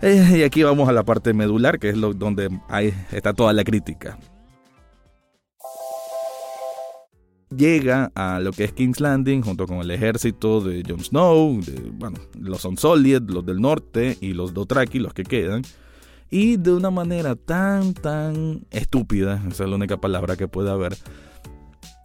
eh, 0.01 0.38
y 0.38 0.44
aquí 0.44 0.63
vamos 0.63 0.88
a 0.89 0.92
la 0.92 1.03
parte 1.03 1.33
medular, 1.33 1.80
que 1.80 1.89
es 1.89 2.00
donde 2.00 2.50
está 3.12 3.33
toda 3.33 3.53
la 3.53 3.63
crítica. 3.63 4.18
Llega 7.56 8.12
a 8.15 8.39
lo 8.39 8.53
que 8.53 8.63
es 8.63 8.71
King's 8.71 9.01
Landing 9.01 9.42
junto 9.42 9.68
con 9.68 9.80
el 9.80 9.92
ejército 9.92 10.62
de 10.62 10.83
Jon 10.88 11.03
Snow, 11.03 11.59
de, 11.62 11.92
bueno, 11.92 12.18
los 12.39 12.63
Unsullied, 12.63 13.24
los 13.24 13.45
del 13.45 13.59
norte 13.59 14.18
y 14.21 14.33
los 14.33 14.53
Dothraki, 14.53 15.00
los 15.00 15.13
que 15.13 15.24
quedan. 15.24 15.63
Y 16.30 16.56
de 16.56 16.71
una 16.71 16.92
manera 16.92 17.36
tan, 17.36 17.94
tan 17.94 18.65
estúpida, 18.71 19.44
esa 19.50 19.65
es 19.65 19.69
la 19.69 19.75
única 19.75 19.97
palabra 19.97 20.38
que 20.38 20.47
puede 20.47 20.71
haber. 20.71 20.95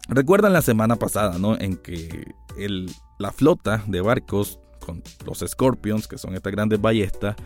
Recuerdan 0.09 0.53
la 0.53 0.63
semana 0.63 0.97
pasada, 0.97 1.39
¿no? 1.39 1.57
En 1.57 1.77
que 1.77 2.35
el, 2.59 2.91
la 3.21 3.31
flota 3.31 3.85
de 3.87 4.01
barcos 4.01 4.59
con 4.81 5.05
los 5.25 5.45
Scorpions, 5.47 6.09
que 6.09 6.19
son 6.19 6.35
estas 6.35 6.53
grandes 6.53 6.81
ballestas, 6.81 7.37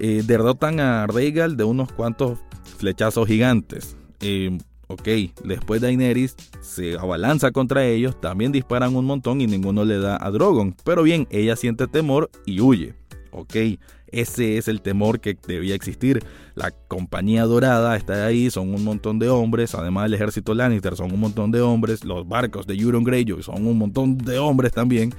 eh, 0.00 0.22
derrotan 0.24 0.80
a 0.80 1.06
Rhaegal 1.06 1.58
de 1.58 1.64
unos 1.64 1.92
cuantos 1.92 2.38
flechazos 2.78 3.28
gigantes. 3.28 3.96
Eh, 4.20 4.56
ok, 4.86 5.08
después 5.44 5.82
Daenerys 5.82 6.36
se 6.62 6.96
abalanza 6.96 7.50
contra 7.50 7.84
ellos, 7.84 8.18
también 8.18 8.50
disparan 8.50 8.96
un 8.96 9.04
montón 9.04 9.42
y 9.42 9.46
ninguno 9.46 9.84
le 9.84 9.98
da 9.98 10.16
a 10.18 10.30
Drogon. 10.30 10.74
Pero 10.84 11.02
bien, 11.02 11.28
ella 11.30 11.54
siente 11.54 11.86
temor 11.86 12.30
y 12.46 12.60
huye. 12.60 12.94
Ok, 13.32 13.54
ese 14.08 14.56
es 14.56 14.68
el 14.68 14.80
temor 14.80 15.20
que 15.20 15.36
debía 15.46 15.74
existir. 15.74 16.24
La 16.54 16.70
compañía 16.70 17.44
dorada 17.44 17.94
está 17.94 18.24
ahí, 18.24 18.50
son 18.50 18.74
un 18.74 18.82
montón 18.82 19.18
de 19.18 19.28
hombres. 19.28 19.74
Además, 19.74 20.06
el 20.06 20.14
ejército 20.14 20.54
Lannister 20.54 20.96
son 20.96 21.12
un 21.12 21.20
montón 21.20 21.50
de 21.50 21.60
hombres. 21.60 22.04
Los 22.06 22.26
barcos 22.26 22.66
de 22.66 22.74
Euron 22.74 23.04
Greyjoy 23.04 23.42
son 23.42 23.66
un 23.66 23.76
montón 23.76 24.16
de 24.16 24.38
hombres 24.38 24.72
también. 24.72 25.12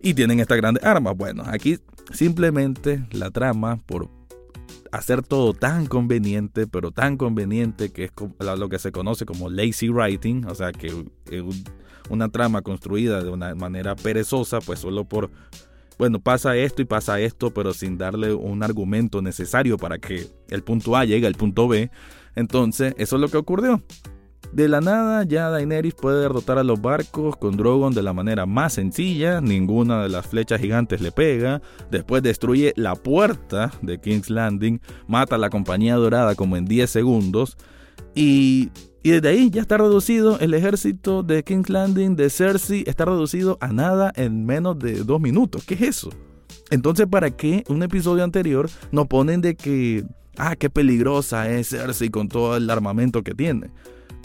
Y 0.00 0.14
tienen 0.14 0.40
estas 0.40 0.56
grandes 0.56 0.82
armas. 0.84 1.16
Bueno, 1.16 1.44
aquí 1.46 1.78
Simplemente 2.12 3.04
la 3.10 3.30
trama, 3.30 3.78
por 3.86 4.08
hacer 4.92 5.22
todo 5.22 5.52
tan 5.52 5.86
conveniente, 5.86 6.66
pero 6.66 6.90
tan 6.90 7.16
conveniente 7.16 7.90
que 7.90 8.04
es 8.04 8.12
lo 8.58 8.68
que 8.68 8.78
se 8.78 8.92
conoce 8.92 9.26
como 9.26 9.50
lazy 9.50 9.88
writing, 9.88 10.44
o 10.46 10.54
sea 10.54 10.72
que 10.72 10.92
una 12.08 12.28
trama 12.28 12.62
construida 12.62 13.22
de 13.22 13.30
una 13.30 13.54
manera 13.54 13.96
perezosa, 13.96 14.60
pues 14.60 14.80
solo 14.80 15.04
por, 15.04 15.30
bueno, 15.98 16.20
pasa 16.20 16.56
esto 16.56 16.82
y 16.82 16.84
pasa 16.84 17.20
esto, 17.20 17.52
pero 17.52 17.72
sin 17.74 17.98
darle 17.98 18.32
un 18.32 18.62
argumento 18.62 19.22
necesario 19.22 19.76
para 19.76 19.98
que 19.98 20.26
el 20.50 20.62
punto 20.62 20.96
A 20.96 21.04
llegue 21.04 21.26
al 21.26 21.34
punto 21.34 21.68
B. 21.68 21.90
Entonces, 22.34 22.94
eso 22.98 23.16
es 23.16 23.22
lo 23.22 23.28
que 23.28 23.38
ocurrió. 23.38 23.82
De 24.52 24.68
la 24.68 24.80
nada, 24.80 25.24
ya 25.24 25.50
Daenerys 25.50 25.94
puede 25.94 26.22
derrotar 26.22 26.58
a 26.58 26.64
los 26.64 26.80
barcos 26.80 27.36
con 27.36 27.56
Drogon 27.56 27.92
de 27.92 28.02
la 28.02 28.12
manera 28.12 28.46
más 28.46 28.74
sencilla, 28.74 29.40
ninguna 29.40 30.02
de 30.02 30.08
las 30.08 30.26
flechas 30.26 30.60
gigantes 30.60 31.00
le 31.00 31.12
pega, 31.12 31.60
después 31.90 32.22
destruye 32.22 32.72
la 32.76 32.94
puerta 32.94 33.72
de 33.82 34.00
King's 34.00 34.30
Landing, 34.30 34.80
mata 35.06 35.34
a 35.34 35.38
la 35.38 35.50
compañía 35.50 35.96
dorada 35.96 36.34
como 36.34 36.56
en 36.56 36.64
10 36.64 36.88
segundos 36.88 37.58
y, 38.14 38.70
y 39.02 39.10
desde 39.10 39.28
ahí 39.28 39.50
ya 39.50 39.60
está 39.60 39.76
reducido 39.76 40.38
el 40.40 40.54
ejército 40.54 41.22
de 41.22 41.44
King's 41.44 41.68
Landing 41.68 42.16
de 42.16 42.30
Cersei, 42.30 42.84
está 42.86 43.04
reducido 43.04 43.58
a 43.60 43.68
nada 43.68 44.12
en 44.16 44.46
menos 44.46 44.78
de 44.78 45.04
2 45.04 45.20
minutos. 45.20 45.64
¿Qué 45.64 45.74
es 45.74 45.82
eso? 45.82 46.10
Entonces, 46.70 47.06
¿para 47.06 47.30
qué 47.30 47.62
un 47.68 47.82
episodio 47.82 48.24
anterior 48.24 48.68
nos 48.90 49.06
ponen 49.06 49.40
de 49.40 49.54
que, 49.54 50.04
ah, 50.36 50.56
qué 50.56 50.70
peligrosa 50.70 51.50
es 51.50 51.68
Cersei 51.68 52.08
con 52.08 52.28
todo 52.28 52.56
el 52.56 52.68
armamento 52.70 53.22
que 53.22 53.34
tiene? 53.34 53.70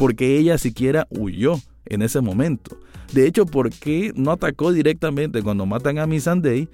Porque 0.02 0.40
ella 0.40 0.58
siquiera 0.58 1.06
huyó 1.12 1.60
en 1.86 2.02
ese 2.02 2.22
momento. 2.22 2.76
De 3.14 3.28
hecho, 3.28 3.46
¿por 3.46 3.70
qué 3.70 4.12
no 4.16 4.32
atacó 4.32 4.72
directamente 4.72 5.44
cuando 5.44 5.68
matan 5.68 6.00
a 6.00 6.08
Miss 6.08 6.24
Sunday? 6.24 6.68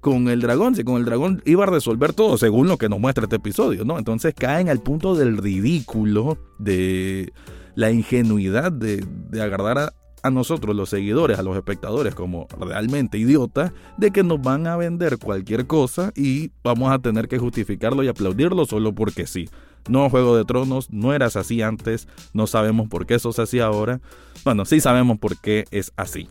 con 0.00 0.28
el 0.28 0.40
dragón, 0.40 0.76
si 0.76 0.84
con 0.84 0.96
el 0.96 1.04
dragón 1.04 1.42
iba 1.44 1.64
a 1.64 1.66
resolver 1.66 2.12
todo 2.12 2.38
según 2.38 2.68
lo 2.68 2.78
que 2.78 2.88
nos 2.88 3.00
muestra 3.00 3.24
este 3.24 3.34
episodio, 3.34 3.84
¿no? 3.84 3.98
Entonces 3.98 4.32
caen 4.32 4.68
al 4.68 4.78
punto 4.78 5.16
del 5.16 5.38
ridículo, 5.38 6.38
de 6.60 7.32
la 7.74 7.90
ingenuidad 7.90 8.70
de, 8.70 9.04
de 9.28 9.42
agarrar 9.42 9.78
a, 9.78 9.92
a 10.22 10.30
nosotros 10.30 10.76
los 10.76 10.88
seguidores, 10.88 11.36
a 11.40 11.42
los 11.42 11.56
espectadores 11.56 12.14
como 12.14 12.46
realmente 12.60 13.18
idiotas, 13.18 13.72
de 13.96 14.12
que 14.12 14.22
nos 14.22 14.40
van 14.40 14.68
a 14.68 14.76
vender 14.76 15.18
cualquier 15.18 15.66
cosa 15.66 16.12
y 16.14 16.52
vamos 16.62 16.92
a 16.92 17.00
tener 17.00 17.26
que 17.26 17.38
justificarlo 17.38 18.04
y 18.04 18.08
aplaudirlo 18.08 18.66
solo 18.66 18.94
porque 18.94 19.26
sí. 19.26 19.48
No 19.88 20.08
Juego 20.10 20.36
de 20.36 20.44
Tronos, 20.44 20.90
no 20.90 21.12
eras 21.12 21.36
así 21.36 21.62
antes, 21.62 22.08
no 22.32 22.46
sabemos 22.46 22.88
por 22.88 23.06
qué 23.06 23.14
eso 23.14 23.32
se 23.32 23.42
hacía 23.42 23.66
ahora. 23.66 24.00
Bueno, 24.44 24.64
sí 24.64 24.80
sabemos 24.80 25.18
por 25.18 25.38
qué 25.40 25.64
es 25.70 25.92
así. 25.96 26.28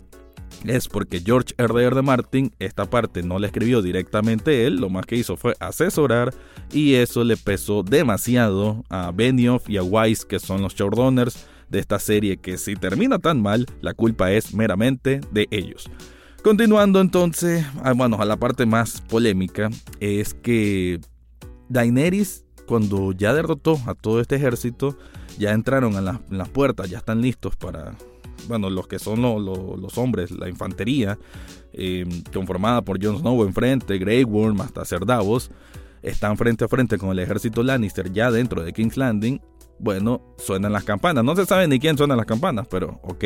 Es 0.65 0.87
porque 0.87 1.19
George 1.19 1.53
R. 1.57 1.83
R. 1.83 2.01
Martin 2.01 2.53
esta 2.59 2.89
parte 2.89 3.21
no 3.21 3.37
la 3.37 3.47
escribió 3.47 3.81
directamente 3.81 4.65
él, 4.65 4.77
lo 4.77 4.89
más 4.89 5.05
que 5.05 5.15
hizo 5.15 5.37
fue 5.37 5.55
asesorar 5.59 6.33
y 6.71 6.95
eso 6.95 7.23
le 7.23 7.37
pesó 7.37 7.83
demasiado 7.83 8.83
a 8.89 9.11
Benioff 9.11 9.69
y 9.69 9.77
a 9.77 9.83
Weiss, 9.83 10.25
que 10.25 10.39
son 10.39 10.61
los 10.61 10.73
showrunners 10.73 11.45
de 11.69 11.79
esta 11.79 11.99
serie 11.99 12.37
que 12.37 12.57
si 12.57 12.75
termina 12.75 13.19
tan 13.19 13.41
mal, 13.41 13.65
la 13.81 13.93
culpa 13.93 14.31
es 14.31 14.53
meramente 14.53 15.21
de 15.31 15.47
ellos. 15.51 15.89
Continuando 16.43 17.01
entonces, 17.01 17.65
ah, 17.83 17.93
bueno, 17.93 18.17
a 18.19 18.25
la 18.25 18.37
parte 18.37 18.65
más 18.65 19.01
polémica, 19.01 19.69
es 19.99 20.33
que 20.33 20.99
Daenerys, 21.67 22.45
cuando 22.67 23.11
ya 23.13 23.33
derrotó 23.33 23.79
a 23.87 23.95
todo 23.95 24.21
este 24.21 24.35
ejército, 24.35 24.97
ya 25.39 25.53
entraron 25.53 25.95
en, 25.95 26.05
las 26.05 26.49
puertas, 26.49 26.89
ya 26.89 26.99
están 26.99 27.21
listos 27.21 27.55
para, 27.55 27.95
bueno, 28.47 28.69
los 28.69 28.87
que 28.87 28.99
son 28.99 29.21
los 29.21 29.97
hombres, 29.97 30.31
la 30.31 30.49
infantería, 30.49 31.17
em, 31.73 32.23
conformada 32.33 32.81
por 32.81 33.03
Jon 33.03 33.19
Snow 33.19 33.43
enfrente, 33.43 33.97
Grey 33.97 34.23
Worm 34.23 34.61
hasta 34.61 34.85
Ser 34.85 35.05
Davos, 35.05 35.49
están 36.01 36.37
frente 36.37 36.65
a 36.65 36.67
frente 36.67 36.97
con 36.97 37.09
el 37.09 37.19
ejército 37.19 37.63
Lannister 37.63 38.11
ya 38.11 38.29
dentro 38.29 38.63
de 38.63 38.73
King's 38.73 38.97
Landing 38.97 39.39
bueno, 39.79 40.21
suenan 40.37 40.73
las 40.73 40.83
campanas. 40.83 41.23
No 41.23 41.35
se 41.35 41.45
sabe 41.45 41.67
ni 41.67 41.79
quién 41.79 41.97
suena 41.97 42.15
las 42.15 42.25
campanas, 42.25 42.67
pero 42.69 42.99
ok. 43.03 43.23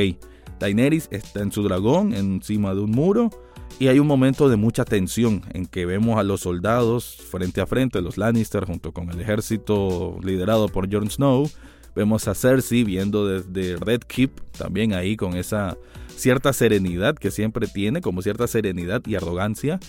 Daenerys 0.62 1.08
está 1.10 1.42
en 1.42 1.52
su 1.52 1.64
dragón, 1.64 2.14
encima 2.14 2.76
de 2.76 2.82
un 2.82 2.92
muro, 2.92 3.32
y 3.80 3.88
hay 3.88 3.98
un 3.98 4.06
momento 4.06 4.48
de 4.48 4.58
mucha 4.58 4.86
tensión 4.86 5.42
en 5.54 5.66
que 5.66 5.88
vemos 5.88 6.20
a 6.20 6.24
los 6.24 6.42
soldados 6.42 7.18
frente 7.32 7.62
a 7.62 7.66
frente, 7.66 8.00
los 8.00 8.20
Lannister, 8.20 8.66
junto 8.66 8.92
con 8.92 9.10
el 9.10 9.20
ejército 9.20 10.20
liderado 10.24 10.68
por 10.68 10.92
Jon 10.92 11.10
Snow. 11.10 11.50
Vemos 11.96 12.28
a 12.28 12.36
Cersei 12.36 12.84
viendo 12.84 13.26
desde 13.28 13.76
Red 13.78 14.02
Keep, 14.02 14.40
también 14.52 14.94
ahí 14.94 15.18
con 15.18 15.36
esa 15.36 15.78
cierta 16.16 16.54
serenidad 16.54 17.16
que 17.16 17.32
siempre 17.32 17.66
tiene, 17.66 18.02
como 18.02 18.22
cierta 18.22 18.46
serenidad 18.46 19.02
y 19.08 19.16
arrogancia. 19.16 19.80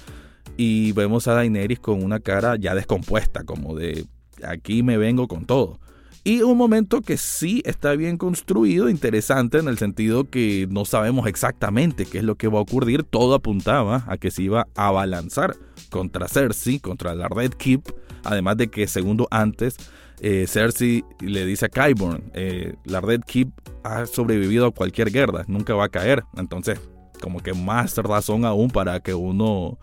Y 0.57 0.93
vemos 0.93 1.29
a 1.29 1.35
Daenerys 1.35 1.81
con 1.81 2.03
una 2.03 2.19
cara 2.19 2.57
ya 2.57 2.75
descompuesta, 2.75 3.45
como 3.45 3.77
de 3.77 4.07
aquí 4.43 4.83
me 4.83 4.97
vengo 4.97 5.29
con 5.29 5.45
todo. 5.45 5.81
Y 6.25 6.43
un 6.43 6.57
momento 6.57 7.01
que 7.01 7.17
sí 7.17 7.63
está 7.65 7.97
bien 7.97 8.17
construido, 8.17 8.89
interesante 8.89 9.59
en 9.59 9.67
el 9.67 9.77
sentido 9.77 10.31
que 10.31 10.69
no 10.71 10.85
sabemos 10.85 11.27
exactamente 11.27 12.07
qué 12.07 12.19
es 12.19 12.25
lo 12.25 12.37
que 12.37 12.47
va 12.47 12.59
a 12.59 12.63
ocurrir. 12.63 13.03
Todo 13.03 13.35
apuntaba 13.35 14.05
a 14.07 14.17
que 14.19 14.31
se 14.31 14.45
iba 14.45 14.69
a 14.77 14.93
balanzar 14.93 15.57
contra 15.91 16.29
Cersei, 16.29 16.79
contra 16.79 17.17
la 17.17 17.29
Red 17.29 17.55
Keep. 17.55 17.93
Además 18.23 18.57
de 18.57 18.69
que 18.69 18.87
segundo 18.87 19.27
antes, 19.33 19.77
eh, 20.21 20.47
Cersei 20.47 21.05
le 21.19 21.45
dice 21.45 21.67
a 21.67 21.69
Qyburn, 21.69 22.31
eh, 22.35 22.77
la 22.85 23.01
Red 23.01 23.23
Keep 23.27 23.49
ha 23.83 24.07
sobrevivido 24.07 24.67
a 24.67 24.71
cualquier 24.71 25.11
guerra, 25.11 25.45
nunca 25.49 25.75
va 25.75 25.87
a 25.87 25.89
caer. 25.89 26.23
Entonces, 26.37 26.81
como 27.21 27.41
que 27.41 27.53
más 27.53 27.97
razón 27.97 28.45
aún 28.45 28.71
para 28.71 29.01
que 29.01 29.15
uno 29.15 29.77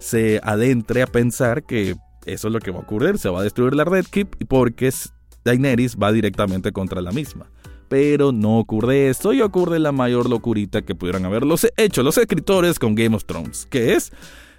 se 0.00 0.38
adentre 0.42 1.00
a 1.00 1.06
pensar 1.06 1.62
que 1.64 1.96
eso 2.26 2.48
es 2.48 2.52
lo 2.52 2.60
que 2.60 2.72
va 2.72 2.80
a 2.80 2.82
ocurrir, 2.82 3.16
se 3.16 3.30
va 3.30 3.40
a 3.40 3.42
destruir 3.42 3.74
la 3.74 3.84
Red 3.84 4.04
Keep 4.10 4.46
porque 4.48 4.92
Daenerys 5.48 5.96
va 5.96 6.12
directamente 6.12 6.72
contra 6.72 7.00
la 7.00 7.10
misma. 7.10 7.46
Pero 7.88 8.32
no 8.32 8.58
ocurre 8.58 9.08
esto 9.08 9.32
y 9.32 9.40
ocurre 9.40 9.78
la 9.78 9.92
mayor 9.92 10.28
locurita 10.28 10.82
que 10.82 10.94
pudieran 10.94 11.24
haberlo 11.24 11.54
hecho 11.78 12.02
los 12.02 12.18
escritores 12.18 12.78
con 12.78 12.94
Game 12.94 13.16
of 13.16 13.24
Thrones, 13.24 13.66
que 13.70 13.94
es, 13.94 14.12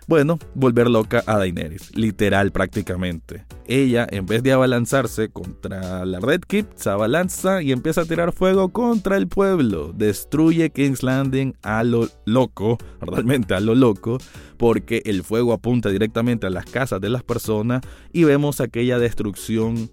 bueno, 0.08 0.40
volver 0.56 0.90
loca 0.90 1.24
a 1.28 1.38
Daenerys, 1.38 1.96
literal 1.96 2.52
prácticamente. 2.52 3.46
Ella, 3.68 4.08
en 4.10 4.26
vez 4.26 4.42
de 4.42 4.52
abalanzarse 4.52 5.30
contra 5.30 6.04
la 6.06 6.20
Red 6.20 6.42
Keep, 6.48 6.70
se 6.74 6.90
abalanza 6.90 7.62
y 7.62 7.72
empieza 7.72 8.02
a 8.02 8.06
tirar 8.06 8.34
fuego 8.34 8.70
contra 8.70 9.16
el 9.16 9.28
pueblo. 9.28 9.94
Destruye 9.94 10.72
King's 10.72 11.04
Landing 11.04 11.54
a 11.62 11.84
lo 11.84 12.10
loco, 12.26 12.80
realmente 13.00 13.54
a 13.54 13.60
lo 13.60 13.76
loco, 13.76 14.18
porque 14.58 15.04
el 15.06 15.22
fuego 15.22 15.54
apunta 15.54 15.90
directamente 15.90 16.48
a 16.48 16.50
las 16.50 16.66
casas 16.66 17.00
de 17.00 17.10
las 17.10 17.22
personas 17.22 17.84
y 18.12 18.24
vemos 18.24 18.60
aquella 18.60 18.98
destrucción 18.98 19.92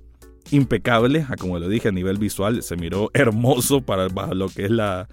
impecable, 0.50 1.26
como 1.38 1.58
lo 1.58 1.68
dije 1.68 1.88
a 1.88 1.92
nivel 1.92 2.18
visual, 2.18 2.62
se 2.62 2.76
miró 2.76 3.10
hermoso 3.14 3.80
para 3.80 4.08
lo 4.08 4.48
que 4.48 4.64
es 4.64 4.70
la... 4.70 5.08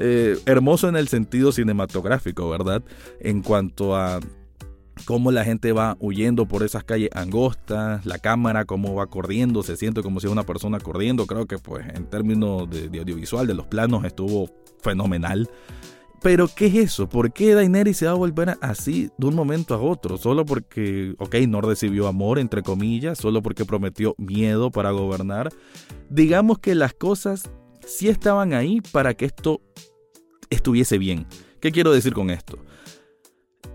Eh, 0.00 0.38
hermoso 0.46 0.88
en 0.88 0.94
el 0.94 1.08
sentido 1.08 1.50
cinematográfico, 1.50 2.48
¿verdad? 2.48 2.84
En 3.18 3.42
cuanto 3.42 3.96
a 3.96 4.20
cómo 5.04 5.32
la 5.32 5.44
gente 5.44 5.72
va 5.72 5.96
huyendo 5.98 6.46
por 6.46 6.62
esas 6.62 6.84
calles 6.84 7.10
angostas, 7.14 8.06
la 8.06 8.18
cámara 8.18 8.64
cómo 8.64 8.94
va 8.94 9.06
corriendo, 9.06 9.62
se 9.64 9.76
siente 9.76 10.02
como 10.02 10.20
si 10.20 10.28
una 10.28 10.44
persona 10.44 10.78
corriendo, 10.78 11.26
creo 11.26 11.46
que 11.46 11.58
pues 11.58 11.84
en 11.94 12.06
términos 12.06 12.70
de, 12.70 12.88
de 12.88 12.98
audiovisual, 13.00 13.46
de 13.46 13.54
los 13.54 13.66
planos, 13.66 14.04
estuvo 14.04 14.48
fenomenal. 14.82 15.48
Pero, 16.20 16.48
¿qué 16.48 16.66
es 16.66 16.74
eso? 16.74 17.08
¿Por 17.08 17.32
qué 17.32 17.54
Daenerys 17.54 17.98
se 17.98 18.06
va 18.06 18.12
a 18.12 18.14
volver 18.14 18.56
así 18.60 19.10
de 19.18 19.26
un 19.26 19.34
momento 19.34 19.74
a 19.74 19.80
otro? 19.80 20.16
Solo 20.16 20.44
porque, 20.44 21.14
ok, 21.18 21.36
no 21.46 21.60
recibió 21.60 22.08
amor, 22.08 22.38
entre 22.38 22.62
comillas, 22.62 23.18
solo 23.18 23.40
porque 23.40 23.64
prometió 23.64 24.14
miedo 24.18 24.70
para 24.70 24.90
gobernar. 24.90 25.50
Digamos 26.10 26.58
que 26.58 26.74
las 26.74 26.92
cosas 26.92 27.50
sí 27.86 28.08
estaban 28.08 28.52
ahí 28.52 28.80
para 28.92 29.14
que 29.14 29.26
esto 29.26 29.60
estuviese 30.50 30.98
bien. 30.98 31.26
¿Qué 31.60 31.70
quiero 31.70 31.92
decir 31.92 32.14
con 32.14 32.30
esto? 32.30 32.58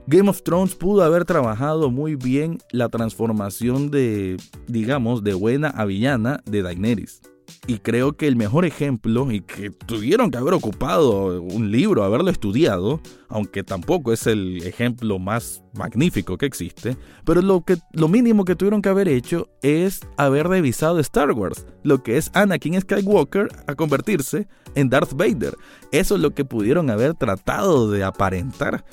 Game 0.05 0.29
of 0.29 0.43
Thrones 0.43 0.75
pudo 0.75 1.03
haber 1.03 1.23
trabajado 1.23 1.89
muy 1.89 2.15
bien 2.15 2.57
la 2.71 2.89
transformación 2.89 3.89
de, 3.89 4.35
digamos, 4.67 5.23
de 5.23 5.33
buena 5.33 5.69
a 5.69 5.85
villana 5.85 6.41
de 6.45 6.61
Daenerys. 6.61 7.21
Y 7.65 7.77
creo 7.77 8.13
que 8.13 8.27
el 8.27 8.35
mejor 8.35 8.65
ejemplo, 8.65 9.31
y 9.31 9.39
que 9.39 9.69
tuvieron 9.69 10.31
que 10.31 10.37
haber 10.37 10.53
ocupado 10.53 11.41
un 11.41 11.71
libro, 11.71 12.03
haberlo 12.03 12.29
estudiado, 12.29 12.99
aunque 13.29 13.63
tampoco 13.63 14.11
es 14.11 14.27
el 14.27 14.61
ejemplo 14.63 15.17
más 15.17 15.63
magnífico 15.73 16.37
que 16.37 16.45
existe, 16.45 16.97
pero 17.23 17.41
lo, 17.41 17.63
que, 17.63 17.77
lo 17.93 18.09
mínimo 18.09 18.43
que 18.43 18.55
tuvieron 18.55 18.81
que 18.81 18.89
haber 18.89 19.07
hecho 19.07 19.47
es 19.61 20.01
haber 20.17 20.47
revisado 20.47 20.99
Star 20.99 21.31
Wars, 21.31 21.65
lo 21.83 22.03
que 22.03 22.17
es 22.17 22.31
Anakin 22.33 22.81
Skywalker 22.81 23.47
a 23.65 23.75
convertirse 23.75 24.47
en 24.75 24.89
Darth 24.89 25.13
Vader. 25.13 25.55
Eso 25.93 26.15
es 26.15 26.21
lo 26.21 26.33
que 26.33 26.43
pudieron 26.43 26.89
haber 26.89 27.13
tratado 27.13 27.89
de 27.89 28.03
aparentar, 28.03 28.83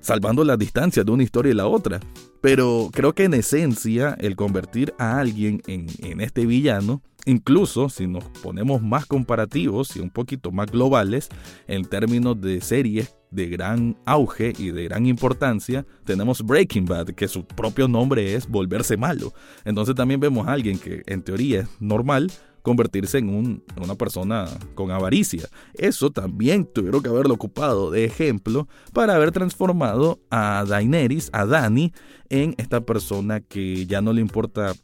salvando 0.00 0.42
las 0.42 0.58
distancias 0.58 1.04
de 1.04 1.12
una 1.12 1.22
historia 1.22 1.52
y 1.52 1.56
la 1.56 1.66
otra. 1.66 2.00
Pero 2.40 2.90
creo 2.92 3.14
que 3.14 3.24
en 3.24 3.34
esencia 3.34 4.16
el 4.20 4.36
convertir 4.36 4.94
a 4.98 5.18
alguien 5.18 5.60
en, 5.66 5.86
en 5.98 6.20
este 6.20 6.46
villano 6.46 7.02
Incluso 7.28 7.88
si 7.88 8.06
nos 8.06 8.22
ponemos 8.42 8.80
más 8.82 9.04
comparativos 9.04 9.96
y 9.96 10.00
un 10.00 10.10
poquito 10.10 10.52
más 10.52 10.70
globales 10.70 11.28
en 11.66 11.84
términos 11.84 12.40
de 12.40 12.60
series 12.60 13.16
de 13.32 13.48
gran 13.48 13.96
auge 14.06 14.52
y 14.56 14.70
de 14.70 14.84
gran 14.84 15.06
importancia, 15.06 15.84
tenemos 16.04 16.40
Breaking 16.40 16.84
Bad, 16.84 17.08
que 17.08 17.26
su 17.26 17.44
propio 17.44 17.88
nombre 17.88 18.34
es 18.36 18.48
volverse 18.48 18.96
malo. 18.96 19.34
Entonces 19.64 19.96
también 19.96 20.20
vemos 20.20 20.46
a 20.46 20.52
alguien 20.52 20.78
que 20.78 21.02
en 21.06 21.20
teoría 21.20 21.62
es 21.62 21.68
normal 21.80 22.30
convertirse 22.62 23.18
en, 23.18 23.62
una 23.80 23.94
persona 23.94 24.46
con 24.74 24.90
avaricia. 24.90 25.48
Eso 25.74 26.10
también 26.10 26.64
tuvieron 26.64 27.00
que 27.00 27.08
haberlo 27.08 27.34
ocupado 27.34 27.92
de 27.92 28.04
ejemplo 28.04 28.66
para 28.92 29.14
haber 29.14 29.30
transformado 29.30 30.18
a 30.30 30.64
Daenerys, 30.66 31.30
a 31.32 31.46
Dani, 31.46 31.92
en 32.28 32.54
esta 32.58 32.80
persona 32.80 33.40
que 33.40 33.86
ya 33.86 34.00
no 34.00 34.12
le 34.12 34.20
importa 34.20 34.74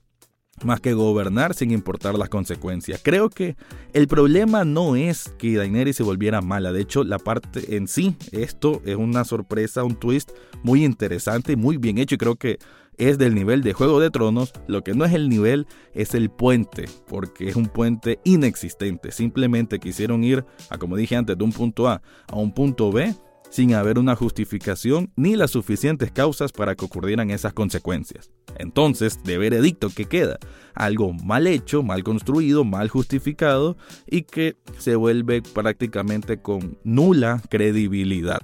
más 0.65 0.81
que 0.81 0.95
gobernar 0.95 1.55
sin 1.55 1.71
importar 1.71 2.17
las 2.19 2.29
consecuencias. 2.29 3.01
Creo 3.03 3.31
que 3.31 3.57
el 3.93 4.09
problema 4.09 4.65
no 4.65 4.97
es 4.97 5.35
que 5.39 5.57
Daenerys 5.57 5.97
se 5.97 6.03
volviera 6.03 6.41
mala, 6.41 6.73
de 6.73 6.83
hecho 6.83 7.05
la 7.05 7.19
parte 7.19 7.77
en 7.77 7.89
sí, 7.89 8.17
esto 8.33 8.83
es 8.85 8.97
una 8.97 9.25
sorpresa, 9.25 9.85
un 9.85 9.97
twist 9.97 10.31
muy 10.63 10.85
interesante 10.85 11.57
muy 11.57 11.77
bien 11.77 11.99
hecho 11.99 12.15
y 12.15 12.19
creo 12.19 12.37
que 12.37 12.59
es 12.99 13.19
del 13.19 13.35
nivel 13.35 13.63
de 13.63 13.73
Juego 13.73 14.01
de 14.01 14.11
Tronos, 14.11 14.53
lo 14.67 14.85
que 14.85 14.95
no 14.95 15.05
es 15.05 15.13
el 15.13 15.29
nivel 15.29 15.67
es 15.95 16.15
el 16.15 16.31
puente, 16.31 16.85
porque 17.09 17.49
es 17.49 17.57
un 17.57 17.67
puente 17.67 18.21
inexistente, 18.25 19.11
simplemente 19.13 19.79
quisieron 19.79 20.23
ir 20.25 20.45
a, 20.69 20.79
como 20.79 20.97
dije 20.97 21.17
antes, 21.17 21.37
de 21.37 21.45
un 21.45 21.53
punto 21.53 21.89
A 21.89 22.03
a 22.29 22.37
un 22.37 22.53
punto 22.53 22.93
B 22.93 23.15
sin 23.53 23.75
haber 23.75 23.99
una 23.99 24.17
justificación 24.17 25.13
ni 25.15 25.37
las 25.37 25.51
suficientes 25.51 26.11
causas 26.11 26.53
para 26.53 26.75
que 26.75 26.87
ocurrieran 26.87 27.31
esas 27.31 27.53
consecuencias. 27.53 28.31
Entonces, 28.59 29.23
de 29.23 29.37
veredicto 29.37 29.91
que 29.95 30.07
queda 30.07 30.39
algo 30.75 31.13
mal 31.13 31.47
hecho, 31.47 31.83
mal 31.83 32.03
construido, 32.03 32.65
mal 32.65 32.89
justificado 32.89 33.77
y 34.07 34.23
que 34.23 34.57
se 34.79 34.97
vuelve 34.97 35.43
prácticamente 35.43 36.39
con 36.41 36.79
nula 36.83 37.43
credibilidad. 37.51 38.41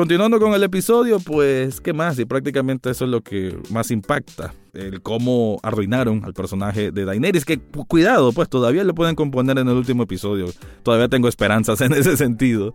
Continuando 0.00 0.40
con 0.40 0.54
el 0.54 0.62
episodio, 0.62 1.20
pues, 1.20 1.78
¿qué 1.82 1.92
más? 1.92 2.18
Y 2.18 2.24
prácticamente 2.24 2.88
eso 2.88 3.04
es 3.04 3.10
lo 3.10 3.20
que 3.20 3.58
más 3.68 3.90
impacta. 3.90 4.54
El 4.72 5.02
cómo 5.02 5.60
arruinaron 5.62 6.24
al 6.24 6.32
personaje 6.32 6.90
de 6.90 7.04
Daenerys. 7.04 7.44
Que 7.44 7.58
cuidado, 7.58 8.32
pues 8.32 8.48
todavía 8.48 8.82
lo 8.82 8.94
pueden 8.94 9.14
componer 9.14 9.58
en 9.58 9.68
el 9.68 9.76
último 9.76 10.04
episodio. 10.04 10.46
Todavía 10.84 11.10
tengo 11.10 11.28
esperanzas 11.28 11.80
en 11.82 11.92
ese 11.92 12.16
sentido. 12.16 12.74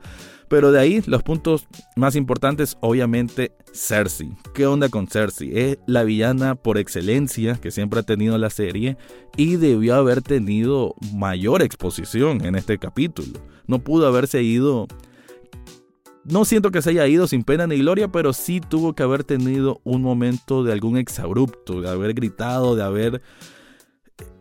Pero 0.50 0.72
de 0.72 0.80
ahí, 0.80 1.02
los 1.08 1.24
puntos 1.24 1.68
más 1.96 2.16
importantes, 2.16 2.78
obviamente, 2.80 3.54
Cersei. 3.74 4.30
¿Qué 4.54 4.68
onda 4.68 4.90
con 4.90 5.08
Cersei? 5.08 5.58
Es 5.58 5.80
la 5.88 6.04
villana 6.04 6.54
por 6.54 6.78
excelencia 6.78 7.56
que 7.56 7.72
siempre 7.72 8.02
ha 8.02 8.04
tenido 8.04 8.38
la 8.38 8.52
serie 8.52 8.98
y 9.36 9.56
debió 9.56 9.96
haber 9.96 10.22
tenido 10.22 10.94
mayor 11.16 11.64
exposición 11.64 12.46
en 12.46 12.54
este 12.54 12.78
capítulo. 12.78 13.40
No 13.66 13.80
pudo 13.80 14.06
haberse 14.06 14.44
ido 14.44 14.86
no 16.26 16.44
siento 16.44 16.72
que 16.72 16.82
se 16.82 16.90
haya 16.90 17.08
ido 17.08 17.28
sin 17.28 17.44
pena 17.44 17.68
ni 17.68 17.78
gloria, 17.78 18.08
pero 18.08 18.34
sí 18.34 18.60
tuvo 18.60 18.94
que 18.94 19.04
haber 19.04 19.24
tenido 19.24 19.80
un 19.84 20.02
momento 20.02 20.64
de 20.64 20.74
algún 20.74 20.98
exabrupto, 20.98 21.82
de 21.82 21.90
haber 21.90 22.14
gritado, 22.14 22.76
de 22.76 22.84
haber... 22.84 23.22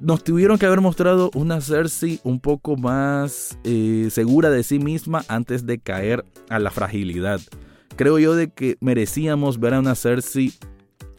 Nos 0.00 0.22
tuvieron 0.22 0.56
que 0.56 0.66
haber 0.66 0.80
mostrado 0.80 1.30
una 1.34 1.60
Cersei 1.60 2.20
un 2.22 2.40
poco 2.40 2.76
más 2.76 3.58
eh, 3.64 4.08
segura 4.10 4.48
de 4.48 4.62
sí 4.62 4.78
misma 4.78 5.24
antes 5.28 5.66
de 5.66 5.78
caer 5.78 6.24
a 6.48 6.58
la 6.58 6.70
fragilidad. 6.70 7.40
Creo 7.96 8.18
yo 8.18 8.34
de 8.34 8.50
que 8.50 8.76
merecíamos 8.80 9.58
ver 9.58 9.74
a 9.74 9.80
una 9.80 9.94
Cersei 9.94 10.52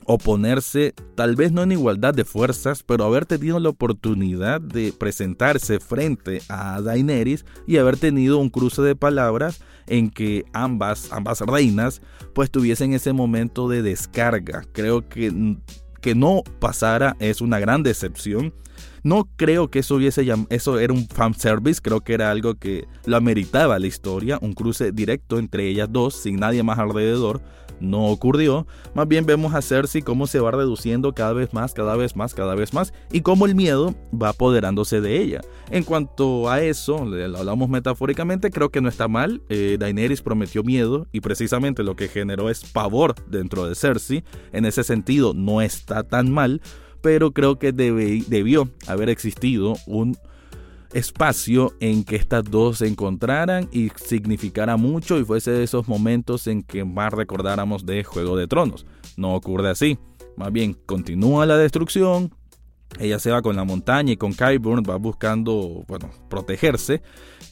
oponerse, 0.06 0.94
tal 1.16 1.36
vez 1.36 1.52
no 1.52 1.64
en 1.64 1.72
igualdad 1.72 2.14
de 2.14 2.26
fuerzas, 2.26 2.84
pero 2.84 3.04
haber 3.06 3.26
tenido 3.26 3.60
la 3.60 3.70
oportunidad 3.70 4.62
de 4.62 4.94
presentarse 4.94 5.80
frente 5.80 6.42
a 6.48 6.82
Daenerys 6.82 7.46
y 7.68 7.78
haber 7.78 7.98
tenido 7.98 8.38
un 8.38 8.50
cruce 8.50 8.82
de 8.82 8.96
palabras 8.96 9.62
en 9.88 10.10
que 10.10 10.46
ambas, 10.54 11.12
ambas 11.12 11.42
reinas, 11.42 12.02
pues 12.34 12.50
tuviesen 12.50 12.94
ese 12.94 13.14
momento 13.14 13.68
de 13.68 13.82
descarga. 13.82 14.64
Creo 14.74 15.08
que 15.08 15.58
que 16.06 16.14
no 16.14 16.44
pasara 16.60 17.18
es 17.20 17.42
una 17.42 17.58
gran 17.58 17.82
decepción. 17.82 18.54
No 19.02 19.28
creo 19.38 19.72
que 19.72 19.80
eso 19.80 19.96
hubiese 19.96 20.24
eso 20.52 20.78
era 20.80 20.94
un 20.94 21.08
fan 21.08 21.34
service, 21.34 21.82
creo 21.82 22.02
que 22.02 22.14
era 22.14 22.30
algo 22.30 22.54
que 22.54 22.88
lo 23.06 23.18
ameritaba 23.18 23.80
la 23.80 23.88
historia, 23.88 24.38
un 24.40 24.54
cruce 24.54 24.92
directo 24.92 25.40
entre 25.40 25.68
ellas 25.68 25.88
dos 25.92 26.14
sin 26.14 26.36
nadie 26.36 26.62
más 26.62 26.78
alrededor, 26.78 27.42
no 27.80 28.08
ocurrió. 28.08 28.68
Más 28.94 29.08
bien 29.08 29.26
vemos 29.26 29.54
a 29.54 29.62
Cersei 29.62 30.02
cómo 30.02 30.28
se 30.28 30.40
va 30.40 30.52
reduciendo 30.52 31.14
cada 31.14 31.34
vez 31.34 31.54
más, 31.54 31.74
cada 31.74 31.96
vez 31.96 32.16
más, 32.16 32.34
cada 32.34 32.56
vez 32.56 32.74
más 32.74 32.94
y 33.12 33.22
cómo 33.22 33.46
el 33.46 33.56
miedo 33.56 33.96
va 34.12 34.30
apoderándose 34.30 35.02
de 35.02 35.22
ella. 35.22 35.42
En 35.70 35.84
cuanto 35.84 36.50
a 36.50 36.62
eso, 36.62 37.06
lo 37.06 37.38
hablamos 37.38 37.70
metafóricamente, 37.70 38.52
creo 38.52 38.70
que 38.70 38.82
no 38.82 38.90
está 38.90 39.08
mal. 39.08 39.42
Eh, 39.50 39.78
Daenerys 39.80 40.22
prometió 40.22 40.64
miedo 40.64 41.08
y 41.12 41.22
precisamente 41.22 41.84
lo 41.84 41.96
que 41.96 42.08
generó 42.08 42.50
es 42.50 42.64
pavor 42.64 43.16
dentro 43.28 43.68
de 43.68 43.76
Cersei. 43.76 44.24
En 44.52 44.66
ese 44.66 44.84
sentido, 44.84 45.34
no 45.34 45.62
está 45.62 46.04
tan 46.04 46.32
mal, 46.32 46.62
pero 47.02 47.32
creo 47.32 47.60
que 47.60 47.72
debió 47.72 48.70
haber 48.88 49.10
existido 49.10 49.76
un 49.86 50.18
espacio 50.96 51.76
en 51.82 52.06
que 52.06 52.16
estas 52.16 52.46
dos 52.46 52.78
se 52.78 52.88
encontraran 52.88 53.68
y 53.72 53.92
significara 53.96 54.78
mucho 54.78 55.20
y 55.20 55.26
fuese 55.26 55.52
de 55.52 55.64
esos 55.64 55.90
momentos 55.90 56.48
en 56.48 56.64
que 56.64 56.86
más 56.86 57.12
recordáramos 57.14 57.86
de 57.86 58.04
Juego 58.06 58.38
de 58.38 58.48
Tronos. 58.48 58.86
No 59.18 59.36
ocurre 59.36 59.70
así. 59.70 60.00
Más 60.38 60.54
bien, 60.54 60.74
continúa 60.86 61.46
la 61.46 61.58
destrucción. 61.58 62.34
Ella 62.98 63.20
se 63.20 63.30
va 63.30 63.42
con 63.42 63.58
la 63.58 63.66
montaña 63.66 64.14
y 64.14 64.18
con 64.18 64.34
Kyburn 64.34 64.84
va 64.90 64.96
buscando, 64.96 65.84
bueno, 65.88 66.12
protegerse. 66.30 67.02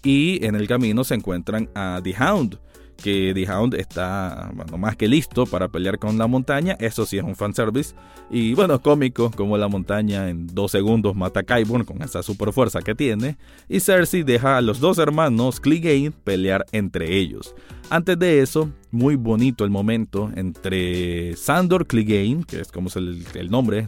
Y 0.03 0.45
en 0.45 0.55
el 0.55 0.67
camino 0.67 1.03
se 1.03 1.15
encuentran 1.15 1.69
a 1.75 1.99
The 2.01 2.15
Hound, 2.17 2.59
que 3.03 3.33
The 3.35 3.51
Hound 3.51 3.75
está 3.75 4.49
más 4.77 4.95
que 4.95 5.09
listo 5.09 5.45
para 5.45 5.67
pelear 5.67 5.99
con 5.99 6.17
la 6.17 6.25
montaña. 6.25 6.77
Eso 6.79 7.05
sí 7.05 7.17
es 7.17 7.23
un 7.23 7.35
fanservice. 7.35 7.93
Y 8.31 8.53
bueno, 8.53 8.81
cómico, 8.81 9.29
como 9.29 9.57
la 9.57 9.67
montaña 9.67 10.29
en 10.29 10.47
dos 10.47 10.71
segundos 10.71 11.13
mata 11.13 11.41
a 11.41 11.43
Qyburn 11.43 11.83
con 11.83 12.01
esa 12.01 12.23
super 12.23 12.53
fuerza 12.53 12.81
que 12.81 12.95
tiene. 12.95 13.37
Y 13.67 13.81
Cersei 13.81 14.23
deja 14.23 14.57
a 14.57 14.61
los 14.61 14.79
dos 14.79 14.99
hermanos 14.99 15.59
Clegane 15.59 16.11
pelear 16.11 16.65
entre 16.71 17.17
ellos. 17.17 17.53
Antes 17.89 18.17
de 18.17 18.39
eso, 18.39 18.71
muy 18.89 19.17
bonito 19.17 19.65
el 19.65 19.69
momento 19.69 20.31
entre 20.35 21.35
Sandor 21.35 21.85
Clegane, 21.85 22.45
que 22.47 22.61
es 22.61 22.71
como 22.71 22.87
es 22.87 22.95
el, 22.95 23.25
el 23.35 23.51
nombre 23.51 23.85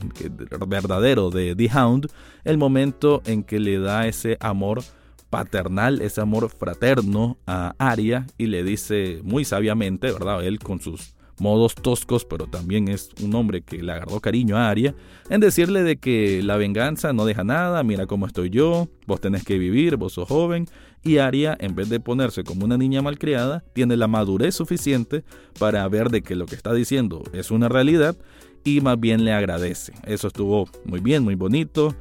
verdadero 0.67 1.30
de 1.30 1.56
The 1.56 1.69
Hound, 1.73 2.08
el 2.43 2.58
momento 2.58 3.21
en 3.25 3.43
que 3.43 3.60
le 3.60 3.80
da 3.80 4.08
ese 4.08 4.36
amor 4.41 4.84
paternal, 5.29 6.01
ese 6.01 6.21
amor 6.21 6.49
fraterno 6.49 7.38
a 7.47 7.75
Arya 7.77 8.27
y 8.38 8.47
le 8.47 8.63
dice 8.63 9.21
muy 9.23 9.45
sabiamente, 9.45 10.11
¿verdad? 10.11 10.43
Él 10.45 10.59
con 10.59 10.79
sus 10.79 11.15
modos 11.39 11.75
toscos, 11.75 12.25
pero 12.25 12.47
también 12.47 12.88
es 12.88 13.09
un 13.21 13.35
hombre 13.35 13.61
que 13.61 13.83
le 13.83 13.91
agarró 13.91 14.19
cariño 14.19 14.57
a 14.57 14.69
Arya, 14.69 14.95
en 15.29 15.41
decirle 15.41 15.83
de 15.83 15.97
que 15.97 16.41
la 16.43 16.57
venganza 16.57 17.13
no 17.13 17.25
deja 17.25 17.43
nada, 17.43 17.83
mira 17.83 18.05
cómo 18.05 18.25
estoy 18.25 18.49
yo, 18.49 18.88
vos 19.05 19.19
tenés 19.19 19.43
que 19.43 19.57
vivir, 19.57 19.97
vos 19.97 20.13
sos 20.13 20.27
joven, 20.27 20.67
y 21.03 21.17
Arya, 21.17 21.55
en 21.59 21.75
vez 21.75 21.89
de 21.89 21.99
ponerse 21.99 22.43
como 22.43 22.65
una 22.65 22.77
niña 22.77 23.01
malcriada, 23.01 23.63
tiene 23.73 23.97
la 23.97 24.07
madurez 24.07 24.55
suficiente 24.55 25.23
para 25.59 25.88
ver 25.88 26.09
de 26.09 26.21
que 26.21 26.35
lo 26.35 26.45
que 26.45 26.55
está 26.55 26.73
diciendo 26.73 27.23
es 27.33 27.51
una 27.51 27.69
realidad 27.69 28.15
y 28.63 28.81
más 28.81 28.99
bien 28.99 29.23
le 29.23 29.31
agradece. 29.31 29.93
Eso 30.05 30.27
estuvo 30.27 30.67
muy 30.83 31.01
bien, 31.01 31.23
muy 31.23 31.35
bonito 31.35 31.95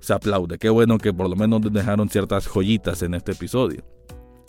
se 0.00 0.12
aplaude. 0.12 0.58
Qué 0.58 0.70
bueno 0.70 0.98
que 0.98 1.12
por 1.12 1.28
lo 1.28 1.36
menos 1.36 1.60
dejaron 1.72 2.08
ciertas 2.08 2.46
joyitas 2.46 3.02
en 3.02 3.14
este 3.14 3.32
episodio. 3.32 3.84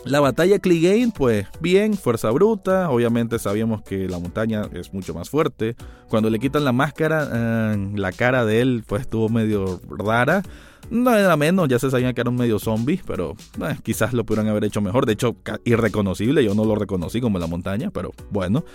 La 0.04 0.20
batalla 0.20 0.58
Clegane, 0.58 1.12
pues 1.16 1.46
bien, 1.60 1.94
fuerza 1.94 2.32
bruta. 2.32 2.90
Obviamente 2.90 3.38
sabíamos 3.38 3.84
que 3.84 4.10
la 4.10 4.18
montaña 4.18 4.64
es 4.74 4.92
mucho 4.94 5.14
más 5.14 5.30
fuerte. 5.30 5.76
Cuando 6.10 6.32
le 6.32 6.40
quitan 6.40 6.66
la 6.66 6.72
máscara, 6.72 7.30
eh, 7.32 7.92
la 7.96 8.12
cara 8.12 8.44
de 8.44 8.62
él 8.62 8.84
pues 8.88 9.02
estuvo 9.02 9.30
medio 9.30 9.80
rara. 9.88 10.42
No 10.90 11.16
era 11.16 11.38
menos, 11.38 11.70
ya 11.70 11.80
se 11.80 11.90
sabía 11.90 12.14
que 12.14 12.22
era 12.22 12.30
un 12.30 12.36
medio 12.36 12.60
zombie, 12.60 13.02
pero 13.06 13.36
eh, 13.62 13.78
quizás 13.84 14.14
lo 14.14 14.26
pudieran 14.26 14.50
haber 14.50 14.66
hecho 14.66 14.82
mejor. 14.82 15.06
De 15.06 15.14
hecho, 15.14 15.38
irreconocible, 15.64 16.44
yo 16.44 16.54
no 16.54 16.66
lo 16.66 16.76
reconocí 16.76 17.22
como 17.22 17.38
en 17.38 17.42
la 17.42 17.48
montaña, 17.48 17.92
pero 17.92 18.12
bueno. 18.30 18.66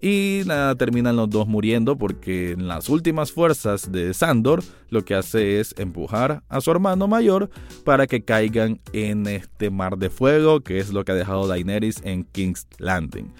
Y 0.00 0.42
nada, 0.46 0.74
terminan 0.74 1.14
los 1.14 1.30
dos 1.30 1.46
muriendo 1.46 1.96
porque 1.96 2.50
en 2.50 2.66
las 2.66 2.88
últimas 2.88 3.30
fuerzas 3.30 3.92
de 3.92 4.12
Sandor 4.12 4.64
lo 4.90 5.04
que 5.04 5.14
hace 5.14 5.60
es 5.60 5.74
empujar 5.78 6.42
a 6.48 6.60
su 6.60 6.72
hermano 6.72 7.06
mayor 7.06 7.50
para 7.84 8.08
que 8.08 8.24
caigan 8.24 8.80
en 8.92 9.28
este 9.28 9.70
mar 9.70 9.96
de 9.98 10.10
fuego, 10.10 10.60
que 10.60 10.78
es 10.78 10.92
lo 10.92 11.04
que 11.04 11.12
ha 11.12 11.14
dejado 11.14 11.46
Daenerys 11.46 12.00
en 12.04 12.24
King's 12.24 12.66
Landing. 12.78 13.32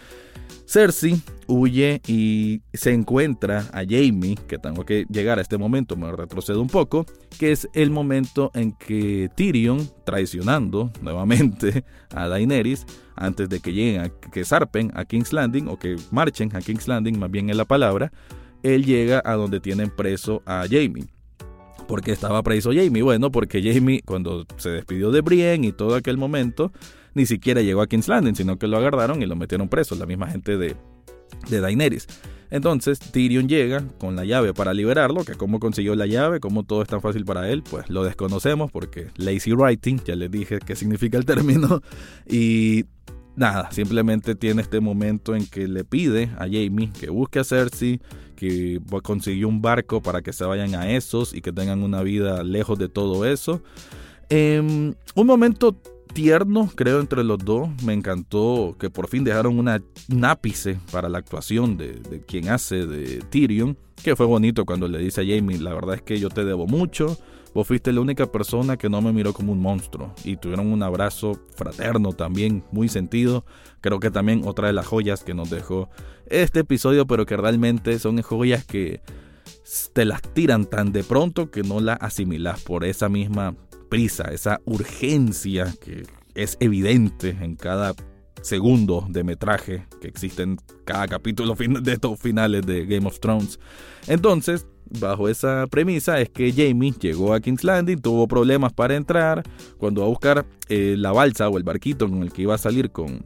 Cersei 0.72 1.20
huye 1.48 2.00
y 2.06 2.62
se 2.72 2.94
encuentra 2.94 3.66
a 3.74 3.82
Jamie, 3.86 4.36
que 4.48 4.56
tengo 4.56 4.86
que 4.86 5.04
llegar 5.10 5.38
a 5.38 5.42
este 5.42 5.58
momento, 5.58 5.96
me 5.96 6.10
retrocedo 6.10 6.62
un 6.62 6.68
poco, 6.68 7.04
que 7.38 7.52
es 7.52 7.68
el 7.74 7.90
momento 7.90 8.50
en 8.54 8.72
que 8.72 9.28
Tyrion, 9.36 9.86
traicionando 10.06 10.90
nuevamente 11.02 11.84
a 12.14 12.26
Daenerys, 12.26 12.86
antes 13.16 13.50
de 13.50 13.60
que 13.60 13.74
lleguen, 13.74 14.00
a, 14.00 14.08
que 14.08 14.46
zarpen 14.46 14.90
a 14.94 15.04
King's 15.04 15.34
Landing, 15.34 15.68
o 15.68 15.78
que 15.78 15.96
marchen 16.10 16.56
a 16.56 16.62
King's 16.62 16.88
Landing, 16.88 17.18
más 17.18 17.30
bien 17.30 17.50
en 17.50 17.58
la 17.58 17.66
palabra, 17.66 18.10
él 18.62 18.86
llega 18.86 19.20
a 19.26 19.34
donde 19.34 19.60
tienen 19.60 19.90
preso 19.90 20.42
a 20.46 20.64
Jamie. 20.70 21.04
¿Por 21.86 22.00
qué 22.00 22.12
estaba 22.12 22.42
preso 22.42 22.70
Jamie? 22.70 23.02
Bueno, 23.02 23.30
porque 23.30 23.62
Jamie, 23.62 24.00
cuando 24.06 24.46
se 24.56 24.70
despidió 24.70 25.10
de 25.10 25.20
Brienne 25.20 25.66
y 25.66 25.72
todo 25.72 25.96
aquel 25.96 26.16
momento, 26.16 26.72
ni 27.14 27.26
siquiera 27.26 27.62
llegó 27.62 27.82
a 27.82 27.86
King's 27.86 28.08
Landing, 28.08 28.34
sino 28.34 28.58
que 28.58 28.66
lo 28.66 28.76
agarraron 28.76 29.22
y 29.22 29.26
lo 29.26 29.36
metieron 29.36 29.68
preso, 29.68 29.94
la 29.94 30.06
misma 30.06 30.28
gente 30.28 30.56
de, 30.56 30.76
de 31.48 31.60
Daenerys. 31.60 32.06
Entonces 32.50 32.98
Tyrion 32.98 33.48
llega 33.48 33.82
con 33.98 34.14
la 34.14 34.26
llave 34.26 34.52
para 34.52 34.74
liberarlo, 34.74 35.24
que 35.24 35.34
cómo 35.34 35.58
consiguió 35.58 35.94
la 35.94 36.06
llave, 36.06 36.38
cómo 36.38 36.64
todo 36.64 36.82
es 36.82 36.88
tan 36.88 37.00
fácil 37.00 37.24
para 37.24 37.48
él, 37.48 37.62
pues 37.62 37.88
lo 37.88 38.04
desconocemos 38.04 38.70
porque 38.70 39.06
lazy 39.16 39.52
writing, 39.52 40.00
ya 40.04 40.14
les 40.16 40.30
dije 40.30 40.58
qué 40.58 40.76
significa 40.76 41.16
el 41.16 41.24
término, 41.24 41.80
y 42.28 42.84
nada, 43.36 43.70
simplemente 43.72 44.34
tiene 44.34 44.60
este 44.60 44.80
momento 44.80 45.34
en 45.34 45.46
que 45.46 45.66
le 45.66 45.84
pide 45.84 46.30
a 46.36 46.40
Jamie 46.40 46.90
que 46.98 47.08
busque 47.08 47.38
a 47.38 47.44
Cersei, 47.44 48.00
que 48.36 48.80
consiguió 49.02 49.48
un 49.48 49.62
barco 49.62 50.02
para 50.02 50.20
que 50.20 50.34
se 50.34 50.44
vayan 50.44 50.74
a 50.74 50.90
esos 50.90 51.32
y 51.32 51.40
que 51.40 51.52
tengan 51.52 51.82
una 51.82 52.02
vida 52.02 52.42
lejos 52.42 52.78
de 52.78 52.88
todo 52.88 53.24
eso. 53.24 53.62
Em, 54.28 54.94
un 55.14 55.26
momento 55.26 55.80
tierno, 56.12 56.70
creo, 56.74 57.00
entre 57.00 57.24
los 57.24 57.38
dos. 57.38 57.68
Me 57.84 57.92
encantó 57.92 58.76
que 58.78 58.90
por 58.90 59.08
fin 59.08 59.24
dejaron 59.24 59.58
una, 59.58 59.82
un 60.10 60.24
ápice 60.24 60.78
para 60.90 61.08
la 61.08 61.18
actuación 61.18 61.76
de, 61.76 61.94
de, 61.94 62.20
quien 62.20 62.48
hace 62.48 62.86
de 62.86 63.20
Tyrion, 63.30 63.76
que 64.02 64.16
fue 64.16 64.26
bonito 64.26 64.64
cuando 64.64 64.88
le 64.88 64.98
dice 64.98 65.20
a 65.20 65.24
Jamie, 65.24 65.58
la 65.58 65.74
verdad 65.74 65.96
es 65.96 66.02
que 66.02 66.18
yo 66.18 66.28
te 66.28 66.44
debo 66.44 66.66
mucho, 66.66 67.18
vos 67.54 67.66
fuiste 67.66 67.92
la 67.92 68.00
única 68.00 68.26
persona 68.26 68.76
que 68.76 68.88
no 68.88 69.00
me 69.00 69.12
miró 69.12 69.32
como 69.32 69.52
un 69.52 69.60
monstruo 69.60 70.14
y 70.24 70.36
tuvieron 70.36 70.72
un 70.72 70.82
abrazo 70.82 71.38
fraterno 71.54 72.12
también, 72.12 72.64
muy 72.72 72.88
sentido. 72.88 73.44
Creo 73.80 74.00
que 74.00 74.10
también 74.10 74.42
otra 74.44 74.68
de 74.68 74.72
las 74.72 74.86
joyas 74.86 75.24
que 75.24 75.34
nos 75.34 75.50
dejó 75.50 75.88
este 76.26 76.60
episodio, 76.60 77.06
pero 77.06 77.26
que 77.26 77.36
realmente 77.36 77.98
son 77.98 78.20
joyas 78.22 78.64
que 78.64 79.00
te 79.92 80.04
las 80.04 80.22
tiran 80.22 80.66
tan 80.66 80.92
de 80.92 81.04
pronto 81.04 81.50
que 81.50 81.62
no 81.62 81.80
las 81.80 81.98
asimilas 82.00 82.60
por 82.62 82.84
esa 82.84 83.08
misma 83.08 83.54
prisa, 83.92 84.24
esa 84.32 84.58
urgencia 84.64 85.70
que 85.78 86.04
es 86.34 86.56
evidente 86.60 87.36
en 87.42 87.56
cada 87.56 87.92
segundo 88.40 89.04
de 89.06 89.22
metraje 89.22 89.86
que 90.00 90.08
existe 90.08 90.44
en 90.44 90.56
cada 90.86 91.06
capítulo 91.08 91.54
de 91.54 91.92
estos 91.92 92.18
finales 92.18 92.64
de 92.64 92.86
Game 92.86 93.06
of 93.06 93.20
Thrones. 93.20 93.60
Entonces, 94.06 94.66
bajo 94.98 95.28
esa 95.28 95.66
premisa 95.66 96.18
es 96.22 96.30
que 96.30 96.50
Jamie 96.52 96.94
llegó 96.98 97.34
a 97.34 97.40
King's 97.40 97.64
Landing, 97.64 98.00
tuvo 98.00 98.26
problemas 98.26 98.72
para 98.72 98.96
entrar, 98.96 99.42
cuando 99.76 100.00
va 100.00 100.06
a 100.06 100.10
buscar 100.10 100.46
eh, 100.70 100.94
la 100.96 101.12
balsa 101.12 101.50
o 101.50 101.58
el 101.58 101.62
barquito 101.62 102.08
con 102.08 102.22
el 102.22 102.32
que 102.32 102.40
iba 102.40 102.54
a 102.54 102.58
salir 102.58 102.92
con, 102.92 103.22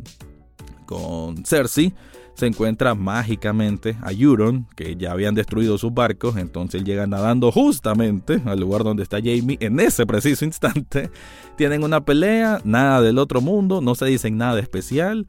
con 0.84 1.46
Cersei, 1.46 1.94
se 2.36 2.46
encuentra 2.46 2.94
mágicamente 2.94 3.96
a 4.02 4.12
Euron, 4.12 4.66
que 4.76 4.94
ya 4.96 5.12
habían 5.12 5.34
destruido 5.34 5.78
sus 5.78 5.92
barcos, 5.94 6.36
entonces 6.36 6.80
él 6.80 6.86
llega 6.86 7.06
nadando 7.06 7.50
justamente 7.50 8.42
al 8.44 8.60
lugar 8.60 8.84
donde 8.84 9.02
está 9.02 9.18
Jamie 9.18 9.56
en 9.60 9.80
ese 9.80 10.04
preciso 10.04 10.44
instante. 10.44 11.10
Tienen 11.56 11.82
una 11.82 12.04
pelea, 12.04 12.60
nada 12.64 13.00
del 13.00 13.18
otro 13.18 13.40
mundo, 13.40 13.80
no 13.80 13.94
se 13.94 14.04
dicen 14.04 14.36
nada 14.36 14.60
especial. 14.60 15.26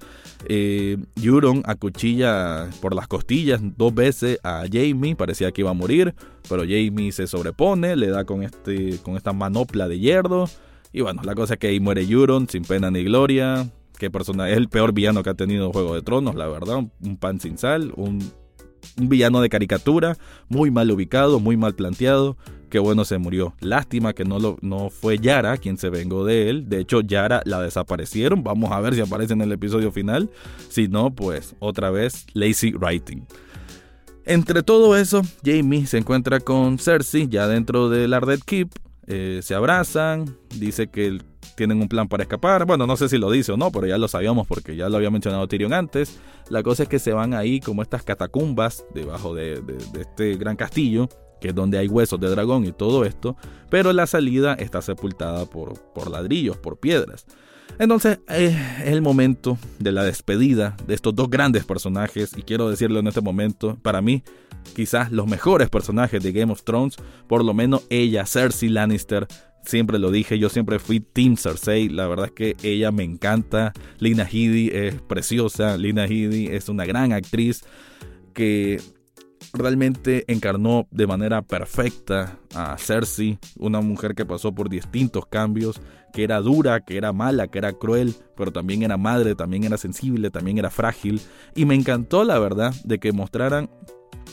Eh, 0.50 0.98
Euron 1.22 1.63
acuchilla 1.65 2.70
por 2.82 2.93
las 2.93 3.08
costillas 3.08 3.62
dos 3.78 3.96
veces 3.96 4.39
a 4.43 4.65
Jamie, 4.70 5.15
parecía 5.15 5.54
que 5.54 5.62
iba 5.62 5.72
a 5.72 5.74
morir, 5.74 6.13
pero 6.50 6.63
Jamie 6.63 7.13
se 7.13 7.26
sobrepone, 7.26 7.96
le 7.96 8.08
da 8.08 8.26
con, 8.26 8.43
este, 8.43 8.98
con 9.02 9.15
esta 9.15 9.32
manopla 9.32 9.88
de 9.88 10.00
hierro. 10.00 10.50
Y 10.91 11.02
bueno, 11.02 11.22
la 11.24 11.36
cosa 11.36 11.54
es 11.54 11.60
que 11.60 11.67
ahí 11.67 11.80
muere 11.80 12.02
Euron 12.02 12.50
sin 12.50 12.63
pena 12.63 12.91
ni 12.91 13.06
gloria 13.06 13.70
qué 13.97 14.10
persona 14.10 14.49
es 14.49 14.57
el 14.57 14.69
peor 14.69 14.93
villano 14.93 15.23
que 15.23 15.29
ha 15.29 15.33
tenido 15.33 15.71
Juego 15.71 15.95
de 15.95 16.01
Tronos, 16.01 16.36
la 16.36 16.47
verdad, 16.47 16.77
un 16.77 17.17
pan 17.17 17.39
sin 17.39 17.57
sal, 17.57 17.93
un, 17.95 18.19
villano 18.95 19.41
de 19.41 19.49
caricatura, 19.49 20.17
muy 20.47 20.71
mal 20.71 20.89
ubicado, 20.91 21.39
muy 21.39 21.57
mal 21.57 21.75
planteado, 21.75 22.38
qué 22.69 22.79
bueno 22.79 23.05
se 23.05 23.17
murió. 23.17 23.53
Lástima 23.60 24.13
que 24.13 24.23
no, 24.23 24.39
lo, 24.39 24.57
no 24.62 24.89
fue 24.89 25.17
Yara 25.17 25.57
quien 25.57 25.77
se 25.77 25.89
vengó 25.89 26.25
de 26.25 26.49
él, 26.49 26.69
de 26.69 26.79
hecho 26.79 27.01
Yara 27.01 27.41
la 27.45 27.62
desaparecieron, 27.62 28.43
vamos 28.43 28.71
a 28.71 28.79
ver 28.79 28.95
si 28.95 29.01
aparece 29.01 29.33
en 29.33 29.41
el 29.41 29.51
episodio 29.51 29.91
final, 29.91 30.29
si 30.69 30.88
no, 30.88 31.13
pues 31.13 31.55
otra 31.60 31.89
vez 31.91 32.25
lazy 32.33 32.71
writing. 32.73 33.25
Entre 34.25 34.62
todo 34.62 34.97
eso, 34.97 35.21
Jamie 35.43 35.88
se 35.88 35.97
encuentra 35.97 36.41
con 36.41 36.79
Cersei 36.79 37.27
ya 37.29 37.47
dentro 37.47 37.89
del 37.89 38.13
Arded 38.13 38.41
Keep, 38.45 38.69
eh, 39.08 39.39
se 39.41 39.56
abrazan, 39.56 40.38
dice 40.60 40.88
que 40.88 41.17
tienen 41.56 41.82
un 41.82 41.88
plan 41.88 42.08
para 42.08 42.24
escapar. 42.24 42.65
Bueno, 42.65 42.86
no 42.86 42.98
sé 42.98 43.08
si 43.08 43.17
lo 43.17 43.32
dice 43.32 43.54
o 43.54 43.58
no, 43.58 43.72
pero 43.72 43.88
ya 43.88 43.98
lo 43.98 44.08
sabíamos 44.08 44.46
porque 44.48 44.76
ya 44.76 44.89
lo 44.89 44.98
había 44.98 45.10
mencionado 45.10 45.48
Tyrion 45.48 45.74
antes. 45.74 46.20
La 46.50 46.62
cosa 46.62 46.84
es 46.84 46.89
que 46.89 47.00
se 47.00 47.13
van 47.13 47.34
ahí 47.34 47.60
como 47.62 47.82
estas 47.82 48.04
catacumbas 48.04 48.86
debajo 48.93 49.34
de, 49.34 49.63
este 50.00 50.36
gran 50.36 50.58
castillo, 50.58 51.08
que 51.39 51.50
es 51.50 51.56
donde 51.56 51.78
hay 51.78 51.88
huesos 51.88 52.20
de 52.20 52.30
dragón 52.30 52.65
y 52.65 52.74
todo 52.74 53.06
esto, 53.06 53.38
pero 53.70 53.93
la 53.93 54.08
salida 54.08 54.54
está 54.54 54.82
sepultada 54.82 55.46
por, 55.46 55.80
por 55.93 56.12
ladrillos, 56.12 56.58
por 56.58 56.78
piedras. 56.78 57.26
Entonces 57.80 58.20
eh, 58.28 58.58
es 58.84 58.91
el 58.91 59.02
momento 59.02 59.58
de 59.80 59.91
la 59.91 60.04
despedida 60.04 60.76
de 60.86 60.96
estos 60.96 61.15
dos 61.15 61.30
grandes 61.30 61.63
personajes 61.63 62.32
y 62.36 62.41
quiero 62.41 62.70
decirlo 62.70 63.00
en 63.00 63.08
este 63.08 63.22
momento, 63.22 63.78
para 63.82 64.02
mí 64.02 64.24
quizás 64.75 65.12
los 65.12 65.27
mejores 65.27 65.69
personajes 65.69 66.21
de 66.23 66.32
Game 66.32 66.51
of 66.51 66.63
Thrones, 66.63 66.95
por 67.27 67.43
lo 67.43 67.53
menos 67.53 67.84
ella, 67.89 68.25
Cersei 68.25 68.69
Lannister, 68.69 69.27
siempre 69.67 69.99
lo 69.99 70.12
dije, 70.12 70.39
yo 70.39 70.49
siempre 70.49 70.80
fui 70.80 70.99
Team 70.99 71.36
Cersei, 71.36 71.89
la 71.89 72.08
verdad 72.08 72.27
es 72.27 72.32
que 72.32 72.56
ella 72.63 72.91
me 72.91 73.03
encanta, 73.03 73.73
Lina 73.99 74.23
Headey 74.23 74.69
es 74.73 75.01
preciosa, 75.01 75.77
Lina 75.77 76.06
Headey 76.06 76.47
es 76.47 76.69
una 76.69 76.86
gran 76.86 77.12
actriz 77.12 77.63
que 78.34 78.80
realmente 79.53 80.23
encarnó 80.27 80.88
de 80.91 81.08
manera 81.08 81.41
perfecta 81.41 82.39
a 82.53 82.77
Cersei, 82.77 83.39
una 83.58 83.82
mujer 83.82 84.15
que 84.15 84.25
pasó 84.25 84.53
por 84.53 84.69
distintos 84.69 85.25
cambios, 85.25 85.82
que 86.13 86.23
era 86.23 86.39
dura, 86.41 86.82
que 86.82 86.97
era 86.97 87.13
mala, 87.13 87.47
que 87.47 87.60
era 87.60 87.73
cruel, 87.73 88.15
pero 88.36 88.51
también 88.51 88.84
era 88.84 88.97
madre, 88.97 89.36
también 89.36 89.63
era 89.63 89.77
sensible, 89.77 90.32
también 90.32 90.58
era 90.58 90.69
frágil, 90.69 91.21
y 91.56 91.65
me 91.65 91.75
encantó 91.75 92.23
la 92.23 92.39
verdad 92.39 92.73
de 92.84 92.99
que 92.99 93.12
mostraran 93.12 93.69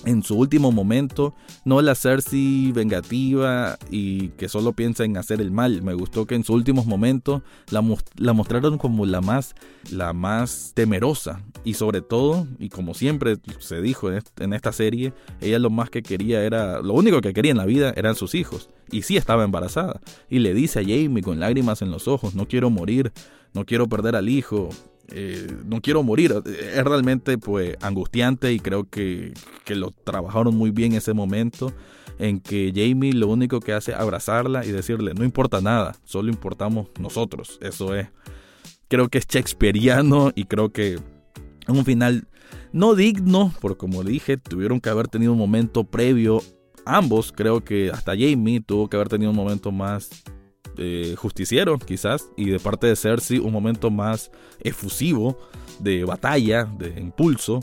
en 0.04 0.22
su 0.22 0.36
último 0.36 0.70
momento, 0.70 1.34
no 1.64 1.80
la 1.80 1.94
Cersei 1.94 2.72
vengativa 2.72 3.78
y 3.90 4.28
que 4.30 4.48
solo 4.48 4.72
piensa 4.72 5.04
en 5.04 5.16
hacer 5.16 5.40
el 5.40 5.50
mal. 5.50 5.82
Me 5.82 5.94
gustó 5.94 6.26
que 6.26 6.34
en 6.34 6.44
sus 6.44 6.56
últimos 6.56 6.86
momentos 6.86 7.42
la, 7.70 7.82
la, 8.16 8.32
mostraron 8.32 8.78
como 8.78 9.06
la 9.06 9.20
más, 9.20 9.54
la 9.90 10.12
más 10.12 10.72
temerosa. 10.74 11.42
Y 11.64 11.74
sobre 11.74 12.02
todo, 12.02 12.46
y 12.58 12.68
como 12.68 12.94
siempre 12.94 13.38
se 13.58 13.80
dijo 13.80 14.10
en, 14.12 14.52
esta 14.52 14.72
serie, 14.72 15.12
ella 15.40 15.58
lo 15.58 15.70
más 15.70 15.90
que 15.90 16.02
quería 16.02 16.42
era, 16.42 16.82
lo 16.82 16.92
único 16.92 17.20
que 17.20 17.32
quería 17.32 17.52
en 17.52 17.58
la 17.58 17.66
vida 17.66 17.92
eran 17.96 18.14
sus 18.14 18.34
hijos. 18.34 18.68
Y 18.90 19.02
sí 19.02 19.16
estaba 19.16 19.44
embarazada. 19.44 20.00
Y 20.28 20.40
le 20.40 20.52
dice 20.52 20.80
a 20.80 20.82
Jamie 20.82 21.22
con 21.22 21.40
lágrimas 21.40 21.80
en 21.82 21.90
los 21.90 22.08
ojos, 22.08 22.34
no 22.34 22.46
quiero 22.46 22.68
morir, 22.68 23.12
no 23.54 23.64
quiero 23.64 23.88
perder 23.88 24.16
al 24.16 24.28
hijo, 24.28 24.68
eh, 25.10 25.46
no 25.66 25.80
quiero 25.80 26.02
morir. 26.02 26.34
Es 26.44 26.84
realmente 26.84 27.38
pues 27.38 27.76
angustiante 27.80 28.52
y 28.52 28.60
creo 28.60 28.84
que, 28.88 29.34
que, 29.64 29.74
lo 29.74 29.90
trabajaron 29.90 30.56
muy 30.56 30.70
bien 30.70 30.92
ese 30.94 31.12
momento 31.12 31.72
en 32.18 32.40
que 32.40 32.72
Jamie 32.74 33.12
lo 33.12 33.28
único 33.28 33.60
que 33.60 33.72
hace 33.72 33.92
es 33.92 33.98
abrazarla 33.98 34.64
y 34.64 34.70
decirle 34.70 35.14
no 35.14 35.24
importa 35.24 35.60
nada, 35.60 35.96
solo 36.04 36.30
importamos 36.30 36.88
nosotros. 36.98 37.58
Eso 37.60 37.94
es. 37.94 38.08
Creo 38.88 39.08
que 39.08 39.18
es 39.18 39.26
shakespeariano 39.26 40.32
y 40.34 40.44
creo 40.44 40.72
que 40.72 40.94
es 40.94 41.00
un 41.68 41.84
final 41.84 42.28
no 42.72 42.94
digno, 42.94 43.52
porque 43.60 43.78
como 43.78 44.02
dije, 44.02 44.36
tuvieron 44.36 44.80
que 44.80 44.90
haber 44.90 45.08
tenido 45.08 45.32
un 45.32 45.38
momento 45.38 45.84
previo. 45.84 46.42
Ambos, 46.84 47.32
creo 47.32 47.64
que 47.64 47.90
hasta 47.90 48.12
Jamie 48.12 48.60
tuvo 48.60 48.88
que 48.88 48.96
haber 48.96 49.08
tenido 49.08 49.30
un 49.30 49.36
momento 49.36 49.72
más 49.72 50.24
justiciero, 51.16 51.78
quizás, 51.78 52.28
y 52.36 52.50
de 52.50 52.58
parte 52.58 52.86
de 52.86 52.96
Cersei 52.96 53.38
un 53.38 53.52
momento 53.52 53.90
más 53.90 54.30
efusivo, 54.60 55.38
de 55.80 56.04
batalla, 56.04 56.64
de 56.64 57.00
impulso. 57.00 57.60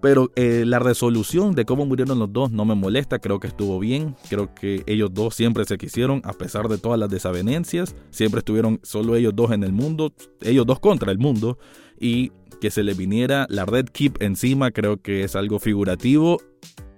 Pero 0.00 0.30
eh, 0.36 0.62
la 0.64 0.78
resolución 0.78 1.56
de 1.56 1.64
cómo 1.64 1.84
murieron 1.84 2.20
los 2.20 2.32
dos 2.32 2.52
no 2.52 2.64
me 2.64 2.76
molesta, 2.76 3.18
creo 3.18 3.40
que 3.40 3.48
estuvo 3.48 3.80
bien, 3.80 4.14
creo 4.28 4.54
que 4.54 4.84
ellos 4.86 5.12
dos 5.12 5.34
siempre 5.34 5.64
se 5.64 5.76
quisieron, 5.76 6.22
a 6.24 6.34
pesar 6.34 6.68
de 6.68 6.78
todas 6.78 7.00
las 7.00 7.10
desavenencias, 7.10 7.96
siempre 8.10 8.38
estuvieron 8.38 8.78
solo 8.84 9.16
ellos 9.16 9.34
dos 9.34 9.50
en 9.50 9.64
el 9.64 9.72
mundo, 9.72 10.12
ellos 10.40 10.66
dos 10.66 10.78
contra 10.78 11.10
el 11.10 11.18
mundo, 11.18 11.58
y 11.98 12.30
que 12.60 12.70
se 12.70 12.84
le 12.84 12.94
viniera 12.94 13.46
la 13.48 13.64
Red 13.64 13.86
Keep 13.86 14.22
encima 14.22 14.70
creo 14.70 15.00
que 15.00 15.24
es 15.24 15.36
algo 15.36 15.58
figurativo 15.58 16.38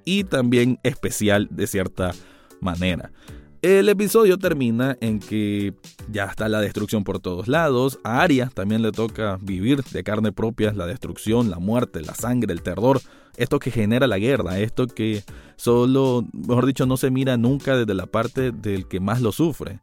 y 0.05 0.25
también 0.25 0.79
especial 0.83 1.49
de 1.51 1.67
cierta 1.67 2.13
manera. 2.61 3.13
El 3.63 3.91
episodio 3.91 4.39
termina 4.39 4.97
en 5.03 5.21
que 5.21 5.75
ya 6.11 6.25
está 6.25 6.49
la 6.49 6.63
destrucción 6.63 7.05
por 7.05 7.21
todos 7.21 7.47
lados. 7.47 7.99
A 8.05 8.23
Arya 8.23 8.51
también 8.55 8.81
le 8.81 8.91
toca 8.91 9.39
vivir 9.43 9.85
de 9.85 10.03
carne 10.03 10.33
propia 10.33 10.73
la 10.73 10.87
destrucción, 10.87 11.51
la 11.51 11.59
muerte, 11.59 12.01
la 12.01 12.15
sangre, 12.15 12.55
el 12.55 12.63
terror. 12.63 13.03
Esto 13.37 13.59
que 13.59 13.71
genera 13.71 14.07
la 14.07 14.19
guerra, 14.19 14.59
esto 14.61 14.87
que 14.87 15.25
solo, 15.57 16.25
mejor 16.33 16.65
dicho, 16.65 16.87
no 16.87 16.97
se 16.97 17.11
mira 17.11 17.37
nunca 17.37 17.77
desde 17.77 17.93
la 17.93 18.07
parte 18.07 18.51
del 18.51 18.89
que 18.89 18.99
más 18.99 19.21
lo 19.21 19.31
sufre. 19.31 19.81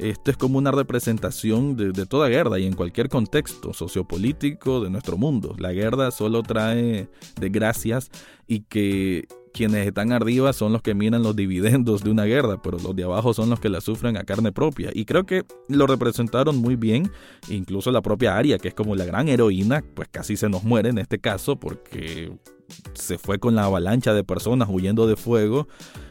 Esto 0.00 0.32
es 0.32 0.36
como 0.36 0.58
una 0.58 0.72
representación 0.72 1.76
de, 1.76 1.92
de, 1.92 2.06
toda 2.06 2.28
guerra 2.28 2.58
y 2.58 2.66
en 2.66 2.72
cualquier 2.72 3.08
contexto 3.08 3.72
sociopolítico 3.74 4.80
de 4.80 4.90
nuestro 4.90 5.16
mundo. 5.16 5.54
La 5.56 5.72
guerra 5.72 6.10
solo 6.10 6.42
trae 6.42 7.08
desgracias 7.38 8.10
y 8.48 8.62
que 8.62 9.28
quienes 9.52 9.86
están 9.86 10.12
arriba 10.12 10.52
son 10.52 10.72
los 10.72 10.82
que 10.82 10.94
miran 10.94 11.22
los 11.22 11.36
dividendos 11.36 12.02
de 12.02 12.10
una 12.10 12.24
guerra, 12.24 12.60
pero 12.62 12.78
los 12.78 12.94
de 12.94 13.04
abajo 13.04 13.34
son 13.34 13.50
los 13.50 13.60
que 13.60 13.68
la 13.68 13.80
sufren 13.80 14.16
a 14.16 14.24
carne 14.24 14.52
propia. 14.52 14.90
Y 14.94 15.04
creo 15.04 15.24
que 15.24 15.44
lo 15.68 15.86
representaron 15.86 16.56
muy 16.56 16.76
bien, 16.76 17.10
incluso 17.48 17.90
la 17.90 18.02
propia 18.02 18.36
Aria, 18.36 18.58
que 18.58 18.68
es 18.68 18.74
como 18.74 18.94
la 18.96 19.04
gran 19.04 19.28
heroína, 19.28 19.82
pues 19.94 20.08
casi 20.08 20.36
se 20.36 20.48
nos 20.48 20.64
muere 20.64 20.90
en 20.90 20.98
este 20.98 21.18
caso 21.18 21.56
porque 21.56 22.32
se 22.94 23.18
fue 23.18 23.38
con 23.38 23.54
la 23.54 23.64
avalancha 23.64 24.14
de 24.14 24.24
personas 24.24 24.68
huyendo 24.70 25.06
de 25.06 25.16
fuego 25.16 25.66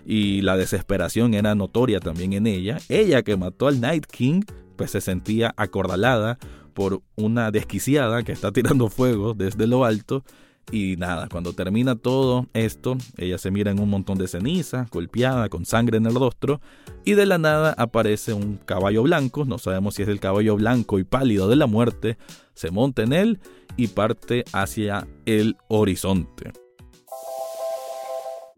y 0.05 0.41
la 0.41 0.57
desesperación 0.57 1.33
era 1.33 1.55
notoria 1.55 1.99
también 1.99 2.33
en 2.33 2.47
ella. 2.47 2.77
Ella 2.89 3.23
que 3.23 3.37
mató 3.37 3.67
al 3.67 3.79
Night 3.79 4.05
King, 4.05 4.41
pues 4.75 4.91
se 4.91 5.01
sentía 5.01 5.53
acordalada 5.57 6.37
por 6.73 7.01
una 7.15 7.51
desquiciada 7.51 8.23
que 8.23 8.31
está 8.31 8.51
tirando 8.51 8.89
fuego 8.89 9.33
desde 9.33 9.67
lo 9.67 9.85
alto 9.85 10.23
y 10.71 10.95
nada, 10.97 11.27
cuando 11.29 11.53
termina 11.53 11.95
todo 11.95 12.47
esto, 12.53 12.97
ella 13.17 13.37
se 13.37 13.51
mira 13.51 13.71
en 13.71 13.79
un 13.79 13.89
montón 13.89 14.17
de 14.17 14.27
ceniza, 14.27 14.87
golpeada, 14.91 15.49
con 15.49 15.65
sangre 15.65 15.97
en 15.97 16.05
el 16.05 16.15
rostro, 16.15 16.61
y 17.05 17.13
de 17.13 17.25
la 17.25 17.37
nada 17.37 17.73
aparece 17.77 18.33
un 18.33 18.57
caballo 18.57 19.03
blanco, 19.03 19.45
no 19.45 19.57
sabemos 19.57 19.95
si 19.95 20.03
es 20.03 20.09
el 20.09 20.19
caballo 20.19 20.55
blanco 20.55 20.99
y 20.99 21.03
pálido 21.03 21.47
de 21.47 21.55
la 21.55 21.65
muerte, 21.65 22.17
se 22.53 22.71
monta 22.71 23.01
en 23.01 23.13
él 23.13 23.39
y 23.77 23.87
parte 23.87 24.45
hacia 24.53 25.07
el 25.25 25.57
horizonte. 25.69 26.51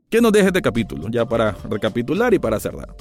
¿Qué 0.09 0.19
nos 0.19 0.33
deja 0.33 0.47
este 0.47 0.61
capítulo? 0.61 1.07
Ya 1.09 1.25
para 1.25 1.53
recapitular 1.69 2.33
y 2.33 2.39
para 2.39 2.59
cerrar. 2.59 2.93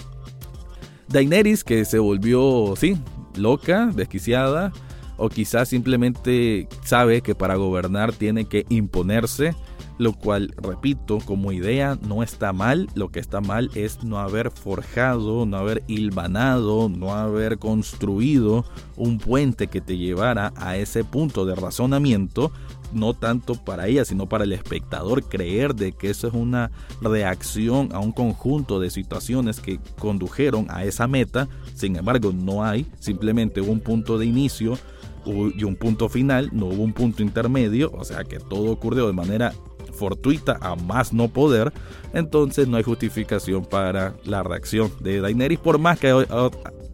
Daenerys, 1.08 1.64
que 1.64 1.84
se 1.84 1.98
volvió, 1.98 2.74
sí, 2.76 2.96
loca, 3.34 3.90
desquiciada, 3.92 4.72
o 5.20 5.28
quizás 5.28 5.68
simplemente 5.68 6.66
sabe 6.82 7.20
que 7.20 7.34
para 7.34 7.56
gobernar 7.56 8.12
tiene 8.12 8.46
que 8.46 8.66
imponerse 8.68 9.54
lo 10.00 10.14
cual, 10.14 10.54
repito, 10.56 11.18
como 11.18 11.52
idea 11.52 11.98
no 12.00 12.22
está 12.22 12.54
mal, 12.54 12.88
lo 12.94 13.10
que 13.10 13.20
está 13.20 13.42
mal 13.42 13.70
es 13.74 14.02
no 14.02 14.18
haber 14.18 14.50
forjado, 14.50 15.44
no 15.44 15.58
haber 15.58 15.82
hilvanado, 15.88 16.88
no 16.88 17.12
haber 17.12 17.58
construido 17.58 18.64
un 18.96 19.18
puente 19.18 19.66
que 19.66 19.82
te 19.82 19.98
llevara 19.98 20.54
a 20.56 20.78
ese 20.78 21.04
punto 21.04 21.44
de 21.44 21.54
razonamiento 21.54 22.50
no 22.92 23.14
tanto 23.14 23.54
para 23.54 23.88
ella, 23.88 24.04
sino 24.04 24.26
para 24.26 24.44
el 24.44 24.52
espectador 24.52 25.22
creer 25.24 25.74
de 25.74 25.92
que 25.92 26.10
eso 26.10 26.28
es 26.28 26.34
una 26.34 26.70
reacción 27.00 27.90
a 27.92 27.98
un 27.98 28.12
conjunto 28.12 28.80
de 28.80 28.90
situaciones 28.90 29.60
que 29.60 29.78
condujeron 29.98 30.66
a 30.70 30.84
esa 30.84 31.06
meta. 31.06 31.48
Sin 31.74 31.96
embargo, 31.96 32.32
no 32.32 32.64
hay, 32.64 32.86
simplemente 32.98 33.60
un 33.60 33.80
punto 33.80 34.18
de 34.18 34.26
inicio 34.26 34.78
y 35.26 35.64
un 35.64 35.76
punto 35.76 36.08
final, 36.08 36.50
no 36.52 36.66
hubo 36.66 36.82
un 36.82 36.92
punto 36.92 37.22
intermedio, 37.22 37.90
o 37.92 38.04
sea 38.04 38.24
que 38.24 38.38
todo 38.38 38.70
ocurrió 38.70 39.06
de 39.06 39.12
manera 39.12 39.52
fortuita 39.92 40.58
a 40.60 40.76
más 40.76 41.12
no 41.12 41.28
poder, 41.28 41.72
entonces 42.12 42.68
no 42.68 42.76
hay 42.76 42.82
justificación 42.82 43.64
para 43.64 44.14
la 44.24 44.42
reacción 44.42 44.90
de 45.00 45.20
Daenerys, 45.20 45.58
por 45.58 45.78
más 45.78 45.98
que 45.98 46.26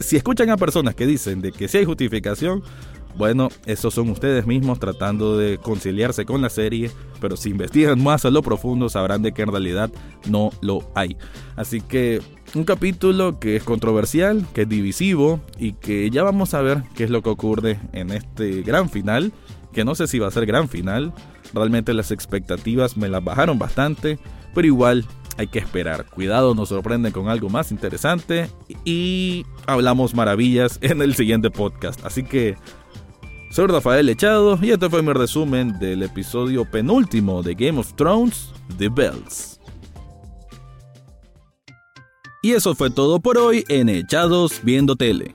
si 0.00 0.16
escuchan 0.16 0.50
a 0.50 0.56
personas 0.56 0.94
que 0.94 1.06
dicen 1.06 1.40
de 1.40 1.52
que 1.52 1.68
si 1.68 1.78
hay 1.78 1.84
justificación, 1.84 2.62
bueno, 3.16 3.48
esos 3.64 3.94
son 3.94 4.10
ustedes 4.10 4.46
mismos 4.46 4.78
tratando 4.78 5.38
de 5.38 5.58
conciliarse 5.58 6.24
con 6.24 6.42
la 6.42 6.50
serie, 6.50 6.90
pero 7.20 7.36
si 7.36 7.50
investigan 7.50 8.02
más 8.02 8.24
a 8.24 8.30
lo 8.30 8.42
profundo 8.42 8.88
sabrán 8.88 9.22
de 9.22 9.32
que 9.32 9.42
en 9.42 9.50
realidad 9.50 9.90
no 10.28 10.50
lo 10.60 10.90
hay. 10.94 11.16
Así 11.56 11.80
que 11.80 12.20
un 12.54 12.64
capítulo 12.64 13.38
que 13.40 13.56
es 13.56 13.64
controversial, 13.64 14.46
que 14.54 14.62
es 14.62 14.68
divisivo 14.68 15.40
y 15.58 15.72
que 15.72 16.10
ya 16.10 16.22
vamos 16.22 16.54
a 16.54 16.60
ver 16.60 16.82
qué 16.94 17.04
es 17.04 17.10
lo 17.10 17.22
que 17.22 17.30
ocurre 17.30 17.78
en 17.92 18.10
este 18.10 18.62
gran 18.62 18.90
final, 18.90 19.32
que 19.72 19.84
no 19.84 19.94
sé 19.94 20.06
si 20.06 20.18
va 20.18 20.28
a 20.28 20.30
ser 20.30 20.46
gran 20.46 20.68
final, 20.68 21.12
realmente 21.54 21.94
las 21.94 22.10
expectativas 22.10 22.96
me 22.96 23.08
las 23.08 23.24
bajaron 23.24 23.58
bastante, 23.58 24.18
pero 24.54 24.66
igual 24.66 25.06
hay 25.38 25.48
que 25.48 25.58
esperar. 25.58 26.06
Cuidado, 26.06 26.54
nos 26.54 26.70
sorprenden 26.70 27.12
con 27.12 27.28
algo 27.28 27.48
más 27.48 27.70
interesante 27.70 28.48
y 28.84 29.44
hablamos 29.66 30.14
maravillas 30.14 30.78
en 30.82 31.02
el 31.02 31.14
siguiente 31.14 31.50
podcast. 31.50 32.04
Así 32.04 32.22
que 32.22 32.56
soy 33.56 33.68
Rafael 33.68 34.06
Echado 34.10 34.58
y 34.60 34.70
este 34.70 34.90
fue 34.90 35.00
mi 35.00 35.14
resumen 35.14 35.78
del 35.78 36.02
episodio 36.02 36.70
penúltimo 36.70 37.42
de 37.42 37.54
Game 37.54 37.78
of 37.78 37.94
Thrones, 37.94 38.52
The 38.76 38.90
Bells. 38.90 39.58
Y 42.42 42.52
eso 42.52 42.74
fue 42.74 42.90
todo 42.90 43.18
por 43.18 43.38
hoy 43.38 43.64
en 43.70 43.88
Echados 43.88 44.60
Viendo 44.62 44.94
Tele. 44.94 45.34